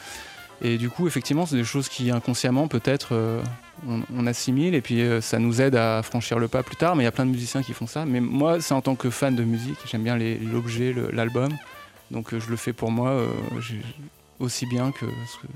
Et 0.62 0.76
du 0.76 0.90
coup, 0.90 1.06
effectivement, 1.06 1.46
c'est 1.46 1.56
des 1.56 1.64
choses 1.64 1.88
qui 1.88 2.10
inconsciemment 2.10 2.68
peut-être 2.68 3.08
euh, 3.14 3.40
on, 3.88 4.00
on 4.16 4.26
assimile 4.26 4.74
et 4.74 4.80
puis 4.80 5.00
euh, 5.02 5.20
ça 5.20 5.38
nous 5.38 5.60
aide 5.60 5.76
à 5.76 6.02
franchir 6.02 6.38
le 6.38 6.48
pas 6.48 6.62
plus 6.62 6.76
tard. 6.76 6.96
Mais 6.96 7.02
il 7.02 7.06
y 7.06 7.08
a 7.08 7.12
plein 7.12 7.26
de 7.26 7.30
musiciens 7.30 7.62
qui 7.62 7.72
font 7.72 7.86
ça. 7.86 8.04
Mais 8.04 8.20
moi, 8.20 8.60
c'est 8.60 8.74
en 8.74 8.80
tant 8.80 8.94
que 8.94 9.10
fan 9.10 9.34
de 9.36 9.44
musique, 9.44 9.78
j'aime 9.90 10.02
bien 10.02 10.16
l'objet, 10.52 10.94
l'album. 11.12 11.50
Donc 12.10 12.32
euh, 12.34 12.40
je 12.40 12.50
le 12.50 12.56
fais 12.56 12.72
pour 12.72 12.90
moi 12.90 13.10
euh, 13.10 13.28
aussi 14.38 14.66
bien 14.66 14.90
que, 14.90 15.04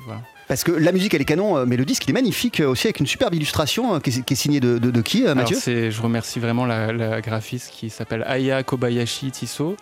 voilà. 0.06 0.20
Parce 0.46 0.62
que 0.62 0.72
la 0.72 0.92
musique, 0.92 1.14
elle 1.14 1.22
est 1.22 1.24
canon, 1.24 1.64
mais 1.64 1.76
le 1.76 1.86
disque, 1.86 2.04
il 2.04 2.10
est 2.10 2.12
magnifique 2.12 2.60
aussi 2.60 2.86
avec 2.86 3.00
une 3.00 3.06
superbe 3.06 3.34
illustration 3.34 3.98
qui, 3.98 4.10
est, 4.10 4.22
qui 4.24 4.34
est 4.34 4.36
signée 4.36 4.60
de, 4.60 4.76
de- 4.78 4.90
de 4.90 5.00
qui, 5.00 5.22
Alors, 5.22 5.36
Mathieu? 5.36 5.56
Je 5.90 6.02
remercie 6.02 6.38
vraiment 6.38 6.66
la, 6.66 6.92
la 6.92 7.22
graphiste 7.22 7.70
qui 7.72 7.88
s'appelle 7.88 8.22
Aya 8.26 8.62
Kobayashi 8.62 9.30
Tiso, 9.30 9.74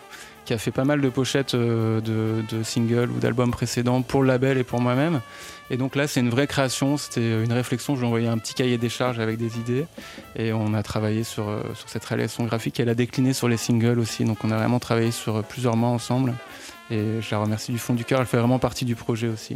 qui 0.45 0.53
a 0.53 0.57
fait 0.57 0.71
pas 0.71 0.83
mal 0.83 1.01
de 1.01 1.09
pochettes 1.09 1.55
euh, 1.55 2.01
de, 2.01 2.63
singles 2.63 3.09
ou 3.09 3.19
d'albums 3.19 3.51
précédents 3.51 4.01
pour 4.01 4.21
le 4.21 4.27
label 4.27 4.57
et 4.57 4.63
pour 4.63 4.81
moi-même. 4.81 5.21
Et 5.69 5.77
donc 5.77 5.95
là, 5.95 6.07
c'est 6.07 6.19
une 6.19 6.29
vraie 6.29 6.47
création, 6.47 6.97
c'était 6.97 7.43
une 7.43 7.53
réflexion. 7.53 7.95
Je 7.95 8.01
lui 8.01 8.05
ai 8.05 8.07
envoyé 8.07 8.27
un 8.27 8.37
petit 8.37 8.53
cahier 8.53 8.77
des 8.77 8.89
charges 8.89 9.19
avec 9.19 9.37
des 9.37 9.57
idées 9.57 9.85
et 10.35 10.53
on 10.53 10.73
a 10.73 10.83
travaillé 10.83 11.23
sur, 11.23 11.49
euh, 11.49 11.61
sur 11.75 11.89
cette 11.89 12.05
réalisation 12.05 12.43
graphique. 12.43 12.79
Elle 12.79 12.89
a 12.89 12.95
décliné 12.95 13.33
sur 13.33 13.47
les 13.47 13.57
singles 13.57 13.99
aussi, 13.99 14.25
donc 14.25 14.43
on 14.43 14.51
a 14.51 14.57
vraiment 14.57 14.79
travaillé 14.79 15.11
sur 15.11 15.43
plusieurs 15.43 15.75
mois 15.75 15.89
ensemble. 15.89 16.33
Et 16.91 17.21
je 17.21 17.31
la 17.31 17.39
remercie 17.39 17.71
du 17.71 17.79
fond 17.79 17.93
du 17.93 18.05
cœur, 18.05 18.19
elle 18.19 18.27
fait 18.27 18.37
vraiment 18.37 18.59
partie 18.59 18.85
du 18.85 18.95
projet 18.95 19.29
aussi. 19.29 19.55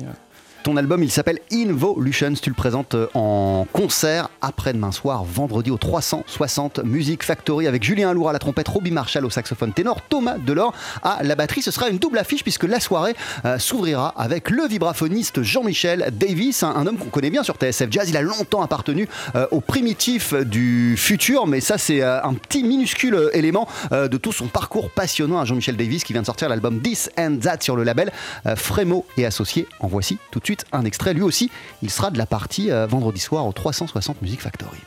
Ton 0.68 0.76
album, 0.76 1.02
il 1.02 1.10
s'appelle 1.10 1.40
Involutions. 1.50 2.34
Tu 2.42 2.50
le 2.50 2.54
présentes 2.54 2.94
euh, 2.94 3.08
en 3.14 3.66
concert 3.72 4.30
après-demain 4.42 4.92
soir, 4.92 5.24
vendredi 5.24 5.72
au 5.72 5.78
360 5.78 6.84
Music 6.84 7.24
Factory 7.24 7.68
avec 7.68 7.84
Julien 7.84 8.10
Alour 8.10 8.28
à 8.28 8.34
la 8.34 8.40
trompette, 8.40 8.68
Robbie 8.68 8.92
Marshall 8.92 9.24
au 9.24 9.30
saxophone 9.30 9.72
ténor, 9.72 10.02
Thomas 10.02 10.38
Delors 10.38 10.74
à 11.04 11.24
la 11.24 11.36
batterie. 11.36 11.62
Ce 11.62 11.72
sera 11.72 11.88
une 11.88 12.00
double 12.00 12.18
affiche 12.18 12.44
puisque 12.44 12.66
la 12.66 12.82
soirée 12.82 13.16
euh, 13.46 13.58
s'ouvrira 13.60 14.10
avec 14.18 14.50
le 14.50 14.68
vibraphoniste 14.68 15.42
Jean-Michel 15.42 16.10
Davis, 16.12 16.64
un, 16.64 16.86
homme 16.86 16.98
qu'on 16.98 17.08
connaît 17.08 17.30
bien 17.30 17.44
sur 17.44 17.56
TSF 17.56 17.88
Jazz. 17.90 18.10
Il 18.10 18.18
a 18.18 18.22
longtemps 18.22 18.62
appartenu 18.62 19.08
euh, 19.36 19.48
au 19.52 19.62
primitif 19.62 20.34
du 20.34 20.96
futur, 20.98 21.48
mais 21.48 21.62
ça, 21.62 21.78
c'est 21.78 22.02
euh, 22.02 22.22
un 22.22 22.34
petit 22.34 22.66
minuscule 22.66 23.30
élément 23.32 23.70
de 23.92 24.18
tout 24.18 24.34
son 24.34 24.48
parcours 24.48 24.90
passionnant 24.90 25.40
à 25.40 25.46
Jean-Michel 25.46 25.78
Davis 25.78 26.04
qui 26.04 26.12
vient 26.12 26.24
de 26.24 26.26
sortir 26.26 26.50
l'album 26.50 26.82
This 26.82 27.10
and 27.18 27.38
That 27.42 27.60
sur 27.62 27.78
le 27.78 27.84
label 27.84 28.12
Frémo 28.58 29.06
et 29.16 29.26
Associés. 29.26 29.66
En 29.80 29.88
voici 29.88 30.18
tout 30.32 30.40
de 30.40 30.46
suite 30.46 30.57
un 30.72 30.86
extrait. 30.86 31.14
Lui 31.14 31.22
aussi, 31.22 31.50
il 31.82 31.90
sera 31.90 32.12
de 32.12 32.18
la 32.18 32.26
partie 32.26 32.72
euh, 32.72 32.88
vendredi 32.88 33.20
soir 33.20 33.46
au 33.46 33.52
360 33.52 34.22
Music 34.22 34.42
Factory. 34.42 34.80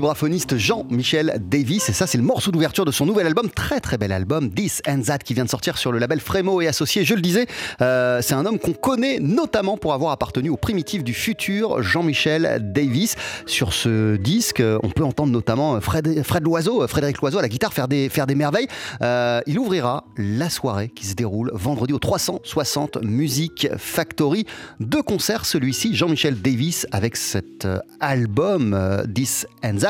Vibraphoniste 0.00 0.56
Jean-Michel 0.56 1.42
Davis. 1.50 1.90
Et 1.90 1.92
ça, 1.92 2.06
c'est 2.06 2.16
le 2.16 2.24
morceau 2.24 2.50
d'ouverture 2.50 2.86
de 2.86 2.90
son 2.90 3.04
nouvel 3.04 3.26
album, 3.26 3.50
très 3.50 3.80
très 3.80 3.98
bel 3.98 4.12
album, 4.12 4.50
This 4.50 4.80
and 4.88 5.02
That, 5.02 5.18
qui 5.18 5.34
vient 5.34 5.44
de 5.44 5.50
sortir 5.50 5.76
sur 5.76 5.92
le 5.92 5.98
label 5.98 6.20
Frémo 6.20 6.62
et 6.62 6.68
Associé. 6.68 7.04
Je 7.04 7.12
le 7.12 7.20
disais, 7.20 7.46
euh, 7.82 8.22
c'est 8.22 8.32
un 8.32 8.46
homme 8.46 8.58
qu'on 8.58 8.72
connaît 8.72 9.18
notamment 9.20 9.76
pour 9.76 9.92
avoir 9.92 10.12
appartenu 10.12 10.48
au 10.48 10.56
primitif 10.56 11.04
du 11.04 11.12
futur 11.12 11.82
Jean-Michel 11.82 12.72
Davis. 12.72 13.16
Sur 13.44 13.74
ce 13.74 14.16
disque, 14.16 14.62
on 14.82 14.88
peut 14.88 15.04
entendre 15.04 15.32
notamment 15.32 15.78
Fred, 15.82 16.22
Fred 16.24 16.44
Loiseau, 16.44 16.88
Frédéric 16.88 17.20
Loiseau 17.20 17.38
à 17.38 17.42
la 17.42 17.50
guitare 17.50 17.74
faire 17.74 17.86
des, 17.86 18.08
faire 18.08 18.26
des 18.26 18.34
merveilles. 18.34 18.68
Euh, 19.02 19.42
il 19.46 19.58
ouvrira 19.58 20.04
la 20.16 20.48
soirée 20.48 20.88
qui 20.88 21.04
se 21.04 21.14
déroule 21.14 21.50
vendredi 21.52 21.92
au 21.92 21.98
360 21.98 23.02
Music 23.02 23.68
Factory. 23.76 24.46
Deux 24.80 25.02
concerts, 25.02 25.44
celui-ci, 25.44 25.94
Jean-Michel 25.94 26.40
Davis 26.40 26.86
avec 26.90 27.16
cet 27.16 27.66
euh, 27.66 27.80
album 28.00 28.72
euh, 28.72 29.04
This 29.04 29.46
and 29.62 29.76
That, 29.76 29.89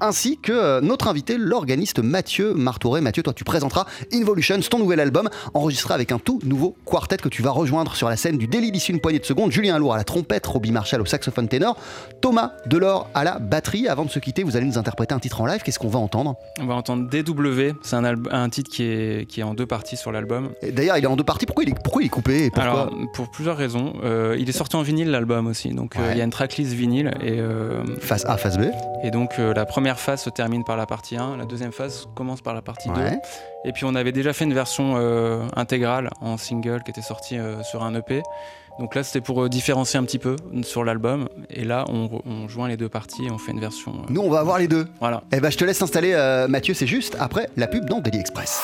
ainsi 0.00 0.38
que 0.38 0.52
euh, 0.52 0.80
notre 0.80 1.08
invité, 1.08 1.36
l'organiste 1.38 2.00
Mathieu 2.00 2.54
Martouré. 2.54 3.00
Mathieu, 3.00 3.22
toi 3.22 3.32
tu 3.32 3.44
présenteras 3.44 3.86
Involutions, 4.12 4.60
ton 4.68 4.78
nouvel 4.78 5.00
album, 5.00 5.28
enregistré 5.54 5.94
avec 5.94 6.12
un 6.12 6.18
tout 6.18 6.40
nouveau 6.44 6.76
quartet 6.84 7.16
que 7.16 7.28
tu 7.28 7.42
vas 7.42 7.50
rejoindre 7.50 7.94
sur 7.94 8.08
la 8.08 8.16
scène 8.16 8.38
du 8.38 8.46
Délit 8.46 8.72
d'ici 8.72 8.92
une 8.92 9.00
poignée 9.00 9.18
de 9.18 9.24
secondes. 9.24 9.52
Julien 9.52 9.78
Lourd 9.78 9.94
à 9.94 9.96
la 9.96 10.04
trompette, 10.04 10.46
Robbie 10.46 10.72
Marshall 10.72 11.00
au 11.00 11.06
saxophone 11.06 11.48
ténor, 11.48 11.76
Thomas 12.20 12.52
Delors 12.66 13.08
à 13.14 13.24
la 13.24 13.38
batterie. 13.38 13.88
Avant 13.88 14.04
de 14.04 14.10
se 14.10 14.18
quitter, 14.18 14.42
vous 14.42 14.56
allez 14.56 14.66
nous 14.66 14.78
interpréter 14.78 15.14
un 15.14 15.18
titre 15.18 15.40
en 15.40 15.46
live. 15.46 15.60
Qu'est-ce 15.64 15.78
qu'on 15.78 15.88
va 15.88 15.98
entendre? 15.98 16.36
On 16.60 16.66
va 16.66 16.74
entendre 16.74 17.08
DW, 17.08 17.76
c'est 17.82 17.96
un, 17.96 18.04
un, 18.04 18.48
titre 18.48 18.70
qui 18.70 18.84
est, 18.84 19.28
qui 19.28 19.40
est 19.40 19.44
en 19.44 19.54
deux 19.54 19.66
parties 19.66 19.96
sur 19.96 20.12
l'album. 20.12 20.50
D'ailleurs, 20.62 20.98
il 20.98 21.04
est 21.04 21.08
en 21.08 21.16
deux 21.16 21.24
parties. 21.24 21.46
Pourquoi 21.46 21.64
il 21.64 21.70
est, 21.70 21.82
pourquoi 21.82 22.02
il 22.02 22.06
est 22.06 22.10
coupé? 22.10 22.50
Pourquoi? 22.50 22.62
Alors, 22.62 22.90
pour 23.14 23.30
plusieurs 23.30 23.56
raisons. 23.56 23.94
Euh, 24.02 24.36
il 24.38 24.48
est 24.48 24.52
sorti 24.52 24.76
en 24.76 24.82
vinyle 24.82 25.10
l'album 25.10 25.46
aussi, 25.46 25.70
donc 25.70 25.96
euh, 25.96 26.10
il 26.12 26.18
y 26.18 26.20
a 26.20 26.24
une 26.24 26.30
tracklist 26.30 26.72
vinyle 26.72 27.12
et 27.22 27.38
euh, 27.38 27.84
face 28.00 28.24
A, 28.26 28.36
face 28.36 28.58
B. 28.58 28.64
Et 29.02 29.10
donc 29.10 29.39
euh, 29.40 29.54
la 29.54 29.66
première 29.66 29.98
phase 29.98 30.22
se 30.22 30.30
termine 30.30 30.64
par 30.64 30.76
la 30.76 30.86
partie 30.86 31.16
1, 31.16 31.36
la 31.36 31.44
deuxième 31.44 31.72
phase 31.72 32.06
commence 32.14 32.40
par 32.40 32.54
la 32.54 32.62
partie 32.62 32.88
ouais. 32.90 33.10
2. 33.12 33.16
Et 33.64 33.72
puis 33.72 33.84
on 33.84 33.94
avait 33.94 34.12
déjà 34.12 34.32
fait 34.32 34.44
une 34.44 34.54
version 34.54 34.94
euh, 34.96 35.46
intégrale 35.56 36.10
en 36.20 36.36
single 36.36 36.82
qui 36.82 36.90
était 36.90 37.02
sortie 37.02 37.38
sur 37.62 37.82
un 37.82 37.94
EP. 37.94 38.22
Donc 38.80 38.94
là, 38.94 39.02
c'était 39.02 39.20
pour 39.20 39.46
différencier 39.50 39.98
un 39.98 40.04
petit 40.04 40.18
peu 40.18 40.36
sur 40.62 40.84
l'album. 40.84 41.28
Et 41.50 41.64
là, 41.64 41.84
on, 41.88 42.22
on, 42.24 42.48
joint 42.48 42.66
les 42.66 42.78
deux 42.78 42.88
parties 42.88 43.26
et 43.26 43.30
on 43.30 43.36
fait 43.36 43.52
une 43.52 43.60
version. 43.60 43.92
Euh... 43.92 44.06
Nous, 44.08 44.22
on 44.22 44.30
va 44.30 44.40
avoir 44.40 44.58
les 44.58 44.68
deux. 44.68 44.86
Voilà. 45.00 45.22
Eh 45.32 45.40
ben, 45.40 45.50
je 45.50 45.58
te 45.58 45.64
laisse 45.66 45.82
installer, 45.82 46.12
euh, 46.14 46.48
Mathieu. 46.48 46.72
C'est 46.72 46.86
juste 46.86 47.14
après 47.20 47.50
la 47.56 47.66
pub 47.66 47.84
dans 47.84 48.00
Daily 48.00 48.18
Express. 48.18 48.62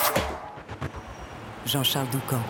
Jean-Charles 1.66 2.08
Doucan, 2.12 2.40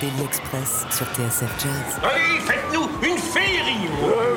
Daily 0.00 0.24
Express 0.24 0.86
sur 0.90 1.06
TSF 1.06 1.52
Jazz. 1.62 2.00
Allez, 2.02 2.40
faites-nous 2.40 2.88
une 3.02 3.12
ouais, 3.12 3.45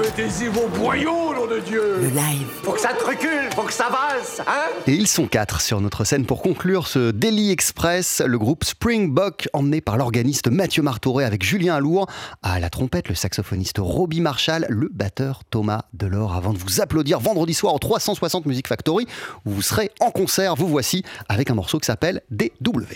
Mettez-y 0.09 0.47
vos 0.47 0.67
boyaux, 0.69 1.35
nom 1.35 1.45
de 1.45 1.59
Dieu 1.59 1.97
Le 2.01 2.07
live. 2.07 2.47
Faut 2.63 2.71
que 2.71 2.79
ça 2.79 2.93
te 2.93 3.05
recule, 3.05 3.47
faut 3.55 3.61
que 3.61 3.71
ça 3.71 3.89
valse, 3.89 4.41
hein 4.47 4.65
Et 4.87 4.93
ils 4.93 5.07
sont 5.07 5.27
quatre 5.27 5.61
sur 5.61 5.81
notre 5.81 6.03
scène 6.03 6.25
pour 6.25 6.41
conclure 6.41 6.87
ce 6.87 7.11
Daily 7.11 7.51
Express. 7.51 8.23
Le 8.25 8.39
groupe 8.39 8.63
Springbok, 8.63 9.49
emmené 9.53 9.81
par 9.81 9.97
l'organiste 9.97 10.47
Mathieu 10.47 10.81
Martouré 10.81 11.25
avec 11.25 11.43
Julien 11.43 11.75
Alour, 11.75 12.07
à 12.41 12.59
la 12.59 12.71
trompette, 12.71 13.07
le 13.07 13.13
saxophoniste 13.13 13.77
Robbie 13.77 14.21
Marshall, 14.21 14.65
le 14.67 14.89
batteur 14.91 15.43
Thomas 15.47 15.83
Delors. 15.93 16.35
Avant 16.35 16.53
de 16.53 16.57
vous 16.57 16.81
applaudir 16.81 17.19
vendredi 17.19 17.53
soir 17.53 17.75
au 17.75 17.79
360 17.79 18.47
Music 18.47 18.67
Factory, 18.67 19.05
où 19.45 19.51
vous 19.51 19.61
serez 19.61 19.91
en 19.99 20.09
concert, 20.09 20.55
vous 20.55 20.67
voici 20.67 21.03
avec 21.27 21.51
un 21.51 21.53
morceau 21.53 21.77
qui 21.77 21.85
s'appelle 21.85 22.23
DW. 22.31 22.95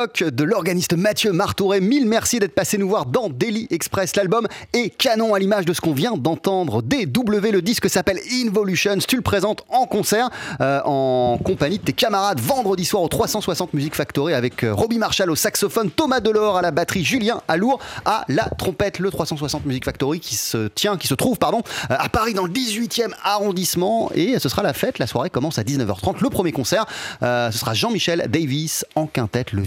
De 0.00 0.44
l'organiste 0.44 0.96
Mathieu 0.96 1.30
Martouré. 1.30 1.80
Mille 1.80 2.06
merci 2.06 2.38
d'être 2.38 2.54
passé 2.54 2.78
nous 2.78 2.88
voir 2.88 3.04
dans 3.04 3.28
Daily 3.28 3.66
Express. 3.68 4.16
L'album 4.16 4.46
est 4.72 4.88
canon 4.88 5.34
à 5.34 5.38
l'image 5.38 5.66
de 5.66 5.74
ce 5.74 5.82
qu'on 5.82 5.92
vient 5.92 6.16
d'entendre. 6.16 6.80
DW, 6.80 7.50
le 7.52 7.60
disque 7.60 7.90
s'appelle 7.90 8.18
Involutions. 8.32 8.96
Tu 9.06 9.16
le 9.16 9.22
présentes 9.22 9.62
en 9.68 9.84
concert 9.84 10.30
euh, 10.62 10.80
en 10.86 11.38
compagnie 11.44 11.78
de 11.78 11.84
tes 11.84 11.92
camarades 11.92 12.40
vendredi 12.40 12.86
soir 12.86 13.02
au 13.02 13.08
360 13.08 13.74
Music 13.74 13.94
Factory 13.94 14.32
avec 14.32 14.64
euh, 14.64 14.72
Robbie 14.72 14.96
Marshall 14.96 15.30
au 15.30 15.36
saxophone, 15.36 15.90
Thomas 15.90 16.20
Delors 16.20 16.56
à 16.56 16.62
la 16.62 16.70
batterie, 16.70 17.04
Julien 17.04 17.42
Alour 17.46 17.78
à 18.06 18.24
la 18.28 18.44
trompette. 18.44 19.00
Le 19.00 19.10
360 19.10 19.66
Music 19.66 19.84
Factory 19.84 20.18
qui 20.18 20.34
se 20.34 20.68
tient, 20.68 20.96
qui 20.96 21.08
se 21.08 21.14
trouve 21.14 21.36
pardon, 21.36 21.62
euh, 21.90 21.96
à 21.98 22.08
Paris 22.08 22.32
dans 22.32 22.46
le 22.46 22.52
18e 22.52 23.10
arrondissement 23.22 24.10
et 24.14 24.38
ce 24.38 24.48
sera 24.48 24.62
la 24.62 24.72
fête. 24.72 24.98
La 24.98 25.06
soirée 25.06 25.28
commence 25.28 25.58
à 25.58 25.62
19h30. 25.62 26.22
Le 26.22 26.30
premier 26.30 26.52
concert, 26.52 26.86
ce 27.20 27.50
sera 27.52 27.74
Jean-Michel 27.74 28.26
Davis 28.30 28.86
en 28.94 29.06
quintette, 29.06 29.52
le 29.52 29.60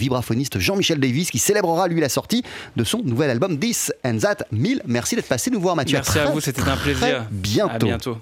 Jean-Michel 0.60 1.00
Davis 1.00 1.30
qui 1.32 1.40
célébrera 1.40 1.88
lui 1.88 2.00
la 2.02 2.10
sortie 2.10 2.44
de 2.76 2.84
son 2.84 3.02
nouvel 3.04 3.30
album 3.30 3.60
This 3.60 3.92
and 4.04 4.18
That 4.20 4.38
1000. 4.52 4.82
Merci 4.86 5.16
d'être 5.16 5.28
passé 5.28 5.52
nous 5.52 5.60
voir 5.60 5.76
Mathieu. 5.76 5.98
Merci 5.98 6.20
à, 6.20 6.26
vous, 6.26 6.40
c'était 6.40 6.62
un 6.62 6.78
plaisir. 6.78 7.26
Bientôt. 7.32 7.74
À 7.74 7.80
bientôt. 7.80 8.18